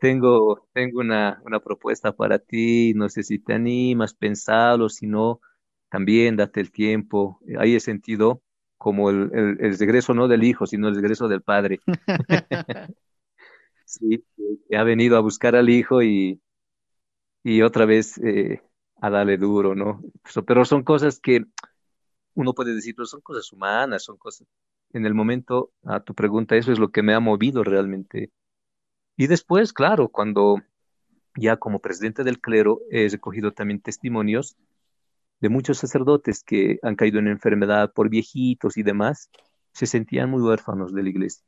[0.00, 5.40] tengo, tengo una, una, propuesta para ti, no sé si te animas, pensalo, si no,
[5.88, 7.40] también date el tiempo.
[7.58, 8.42] Ahí he sentido
[8.76, 11.80] como el, el, el regreso no del hijo, sino el regreso del padre.
[13.84, 14.24] sí,
[14.76, 16.40] ha venido a buscar al hijo y,
[17.42, 18.62] y otra vez eh,
[19.00, 20.02] a darle duro, ¿no?
[20.46, 21.44] Pero son cosas que
[22.34, 24.46] uno puede decir, pero son cosas humanas, son cosas...
[24.94, 28.30] En el momento, a tu pregunta, eso es lo que me ha movido realmente
[29.18, 30.62] y después, claro, cuando
[31.34, 34.56] ya como presidente del clero he recogido también testimonios
[35.40, 39.30] de muchos sacerdotes que han caído en enfermedad por viejitos y demás,
[39.72, 41.44] se sentían muy huérfanos de la iglesia.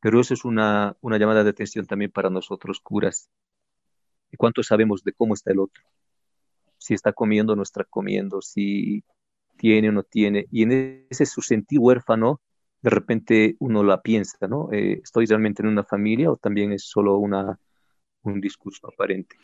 [0.00, 3.28] Pero eso es una, una llamada de atención también para nosotros, curas.
[4.30, 5.82] ¿Y cuánto sabemos de cómo está el otro?
[6.78, 9.02] Si está comiendo o no está comiendo, si
[9.56, 10.46] tiene o no tiene.
[10.50, 12.40] Y en ese su sentir huérfano,
[12.82, 14.68] de repente uno la piensa, ¿no?
[14.72, 17.58] Eh, ¿Estoy realmente en una familia o también es solo una,
[18.32, 19.36] un discurso aparente?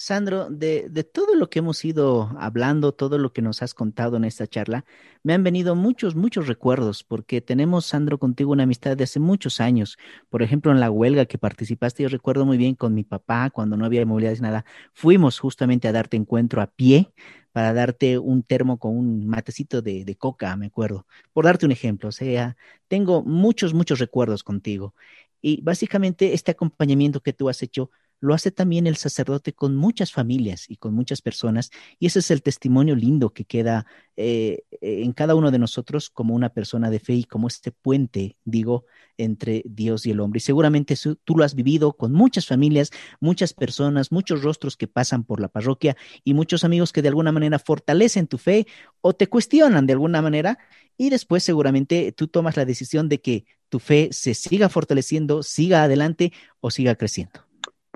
[0.00, 4.16] Sandro, de, de, todo lo que hemos ido hablando, todo lo que nos has contado
[4.16, 4.84] en esta charla,
[5.24, 9.60] me han venido muchos, muchos recuerdos, porque tenemos, Sandro, contigo una amistad de hace muchos
[9.60, 9.98] años.
[10.30, 13.76] Por ejemplo, en la huelga que participaste, yo recuerdo muy bien con mi papá, cuando
[13.76, 17.12] no había movilidad ni nada, fuimos justamente a darte encuentro a pie
[17.50, 21.72] para darte un termo con un matecito de, de coca, me acuerdo, por darte un
[21.72, 22.10] ejemplo.
[22.10, 24.94] O sea, tengo muchos, muchos recuerdos contigo.
[25.40, 27.90] Y básicamente este acompañamiento que tú has hecho
[28.20, 32.30] lo hace también el sacerdote con muchas familias y con muchas personas, y ese es
[32.30, 36.98] el testimonio lindo que queda eh, en cada uno de nosotros como una persona de
[36.98, 38.84] fe y como este puente, digo,
[39.16, 40.38] entre Dios y el hombre.
[40.38, 42.90] Y seguramente tú lo has vivido con muchas familias,
[43.20, 47.32] muchas personas, muchos rostros que pasan por la parroquia y muchos amigos que de alguna
[47.32, 48.66] manera fortalecen tu fe
[49.00, 50.58] o te cuestionan de alguna manera,
[50.96, 55.84] y después seguramente tú tomas la decisión de que tu fe se siga fortaleciendo, siga
[55.84, 57.47] adelante o siga creciendo.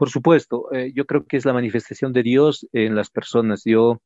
[0.03, 3.63] Por supuesto, eh, yo creo que es la manifestación de Dios en las personas.
[3.65, 4.03] Yo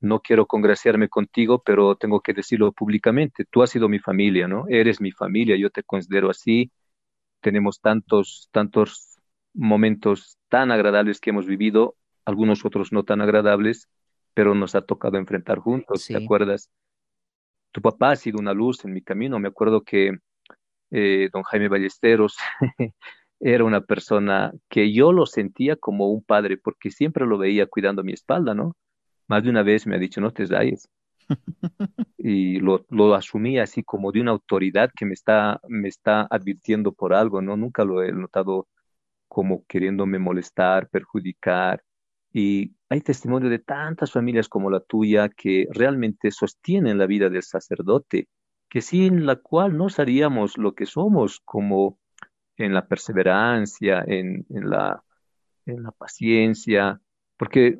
[0.00, 3.44] no quiero congraciarme contigo, pero tengo que decirlo públicamente.
[3.44, 4.64] Tú has sido mi familia, ¿no?
[4.70, 6.72] Eres mi familia, yo te considero así.
[7.42, 9.18] Tenemos tantos, tantos
[9.52, 13.86] momentos tan agradables que hemos vivido, algunos otros no tan agradables,
[14.32, 16.14] pero nos ha tocado enfrentar juntos, sí.
[16.14, 16.70] ¿te acuerdas?
[17.72, 19.38] Tu papá ha sido una luz en mi camino.
[19.38, 20.20] Me acuerdo que
[20.90, 22.38] eh, don Jaime Ballesteros
[23.40, 28.02] era una persona que yo lo sentía como un padre, porque siempre lo veía cuidando
[28.02, 28.76] mi espalda, ¿no?
[29.28, 30.88] Más de una vez me ha dicho, no te rayes.
[32.18, 36.92] y lo, lo asumí así como de una autoridad que me está, me está advirtiendo
[36.92, 37.56] por algo, ¿no?
[37.56, 38.68] Nunca lo he notado
[39.28, 41.82] como queriéndome molestar, perjudicar.
[42.32, 47.42] Y hay testimonio de tantas familias como la tuya que realmente sostienen la vida del
[47.42, 48.28] sacerdote,
[48.68, 51.98] que sin la cual no seríamos lo que somos como
[52.58, 55.02] en la perseverancia, en, en, la,
[55.64, 57.00] en la paciencia,
[57.36, 57.78] porque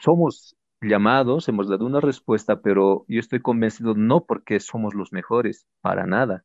[0.00, 5.66] somos llamados, hemos dado una respuesta, pero yo estoy convencido no porque somos los mejores,
[5.80, 6.44] para nada,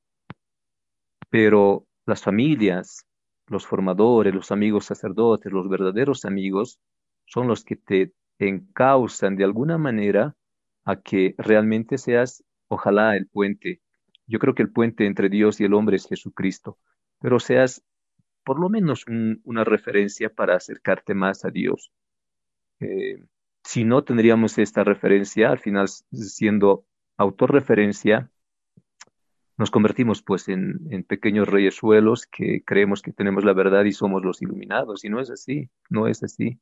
[1.30, 3.06] pero las familias,
[3.47, 6.80] los formadores, los amigos sacerdotes, los verdaderos amigos,
[7.26, 10.36] son los que te encausan de alguna manera
[10.86, 13.82] a que realmente seas, ojalá, el puente.
[14.26, 16.80] Yo creo que el puente entre Dios y el hombre es Jesucristo
[17.24, 17.82] pero seas
[18.44, 21.94] por lo menos un, una referencia para acercarte más a Dios.
[22.82, 23.24] Eh,
[23.64, 28.30] si no tendríamos esta referencia, al final siendo autorreferencia,
[29.56, 34.26] nos convertimos pues en, en pequeños reyesuelos que creemos que tenemos la verdad y somos
[34.26, 36.60] los iluminados, y no es así, no es así.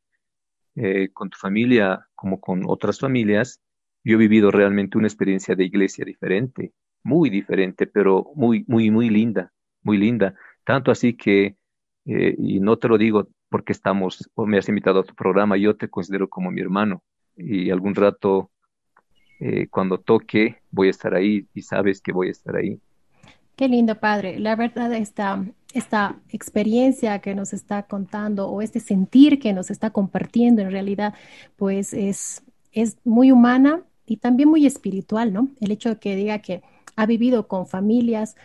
[0.76, 3.59] Eh, con tu familia, como con otras familias,
[4.03, 9.09] yo he vivido realmente una experiencia de iglesia diferente, muy diferente, pero muy, muy, muy
[9.09, 9.51] linda,
[9.82, 10.36] muy linda.
[10.64, 11.55] Tanto así que,
[12.05, 15.57] eh, y no te lo digo porque estamos, o me has invitado a tu programa,
[15.57, 17.03] yo te considero como mi hermano.
[17.36, 18.49] Y algún rato,
[19.39, 22.80] eh, cuando toque, voy a estar ahí y sabes que voy a estar ahí.
[23.55, 24.39] Qué lindo, padre.
[24.39, 29.91] La verdad, esta, esta experiencia que nos está contando o este sentir que nos está
[29.91, 31.14] compartiendo en realidad,
[31.57, 35.49] pues es, es muy humana y también muy espiritual, ¿no?
[35.59, 36.64] El hecho de que diga que
[36.95, 38.36] ha vivido con familias,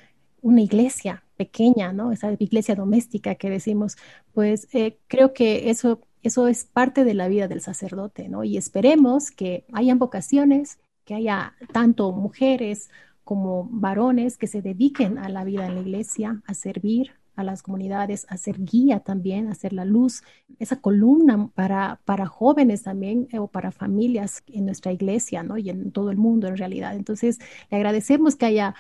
[0.47, 2.13] una iglesia, pequeña, ¿no?
[2.13, 3.97] Esa iglesia doméstica que decimos,
[4.33, 8.45] pues eh, creo que eso, eso es parte de la vida del sacerdote, ¿no?
[8.45, 12.91] Y esperemos que hayan vocaciones, que haya tanto mujeres
[13.25, 17.63] como varones que se dediquen a la vida en la iglesia, a servir, a las
[17.63, 20.23] comunidades, a ser guía también, a ser la luz,
[20.59, 25.59] esa columna para, para jóvenes también eh, o para familias en nuestra iglesia, ¿no?
[25.59, 26.97] Y en todo el mundo en realidad.
[26.97, 27.39] Entonces,
[27.71, 28.75] le agradecemos que haya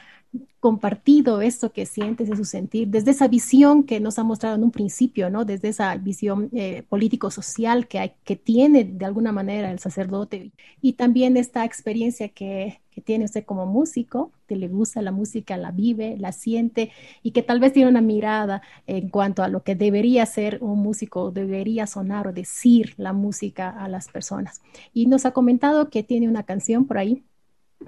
[0.66, 4.64] compartido esto que sientes de su sentir, desde esa visión que nos ha mostrado en
[4.64, 5.44] un principio, ¿no?
[5.44, 10.50] Desde esa visión eh, político-social que, tiene de alguna manera el sacerdote
[10.82, 15.56] y también esta experiencia que, que tiene usted como músico, que le gusta la música,
[15.56, 16.90] la vive, la siente
[17.22, 20.80] y que tal vez tiene una mirada en cuanto a lo que debería ser un
[20.80, 24.62] músico, debería sonar o decir la música a las personas.
[24.92, 27.22] Y nos ha comentado que tiene una canción por ahí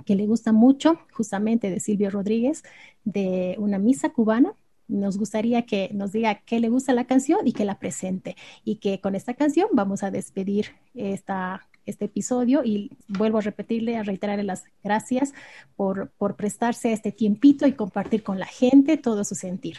[0.04, 2.62] que le gusta mucho, justamente de Silvio Rodríguez,
[3.04, 4.54] de una misa cubana.
[4.86, 8.36] Nos gustaría que nos diga qué le gusta la canción y que la presente.
[8.64, 13.96] Y que con esta canción vamos a despedir esta, este episodio y vuelvo a repetirle,
[13.96, 15.34] a reiterarle las gracias
[15.76, 19.78] por, por prestarse este tiempito y compartir con la gente todo su sentir.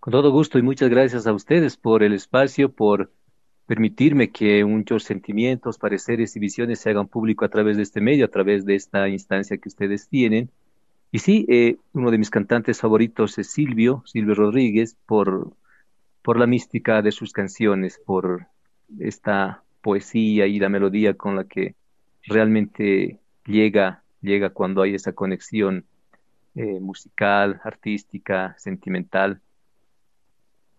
[0.00, 3.10] Con todo gusto y muchas gracias a ustedes por el espacio, por
[3.66, 8.26] permitirme que muchos sentimientos, pareceres y visiones se hagan público a través de este medio,
[8.26, 10.50] a través de esta instancia que ustedes tienen.
[11.10, 15.52] Y sí, eh, uno de mis cantantes favoritos es Silvio, Silvio Rodríguez, por,
[16.22, 18.48] por la mística de sus canciones, por
[18.98, 21.74] esta poesía y la melodía con la que
[22.24, 25.84] realmente llega, llega cuando hay esa conexión
[26.54, 29.40] eh, musical, artística, sentimental.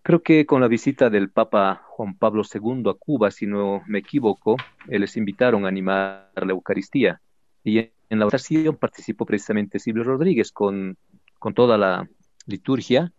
[0.06, 3.98] Creo que con la visita del Papa Juan Pablo II a Cuba, si no me
[3.98, 7.20] equivoco, eh, les invitaron a animar la Eucaristía.
[7.64, 10.96] Y en la oración participó precisamente Silvio Rodríguez con,
[11.40, 12.08] con toda la
[12.46, 13.12] liturgia,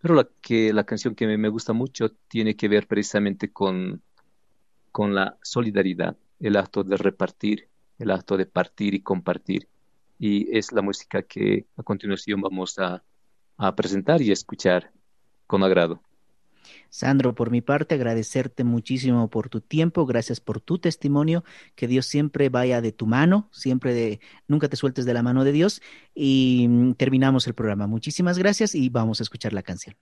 [0.00, 4.00] pero la, que, la canción que me, gusta mucho tiene que ver precisamente con,
[4.92, 7.66] con la solidaridad, el acto de repartir,
[7.98, 9.66] el acto de partir y compartir.
[10.16, 13.02] Y es la música que a continuación vamos a,
[13.56, 14.92] a presentar y a escuchar
[15.48, 16.00] con agrado.
[16.88, 21.44] Sandro, por mi parte, agradecerte muchísimo por tu tiempo, gracias por tu testimonio,
[21.74, 25.44] que Dios siempre vaya de tu mano, siempre de, nunca te sueltes de la mano
[25.44, 25.82] de Dios
[26.14, 27.86] y mm, terminamos el programa.
[27.86, 29.96] Muchísimas gracias y vamos a escuchar la canción.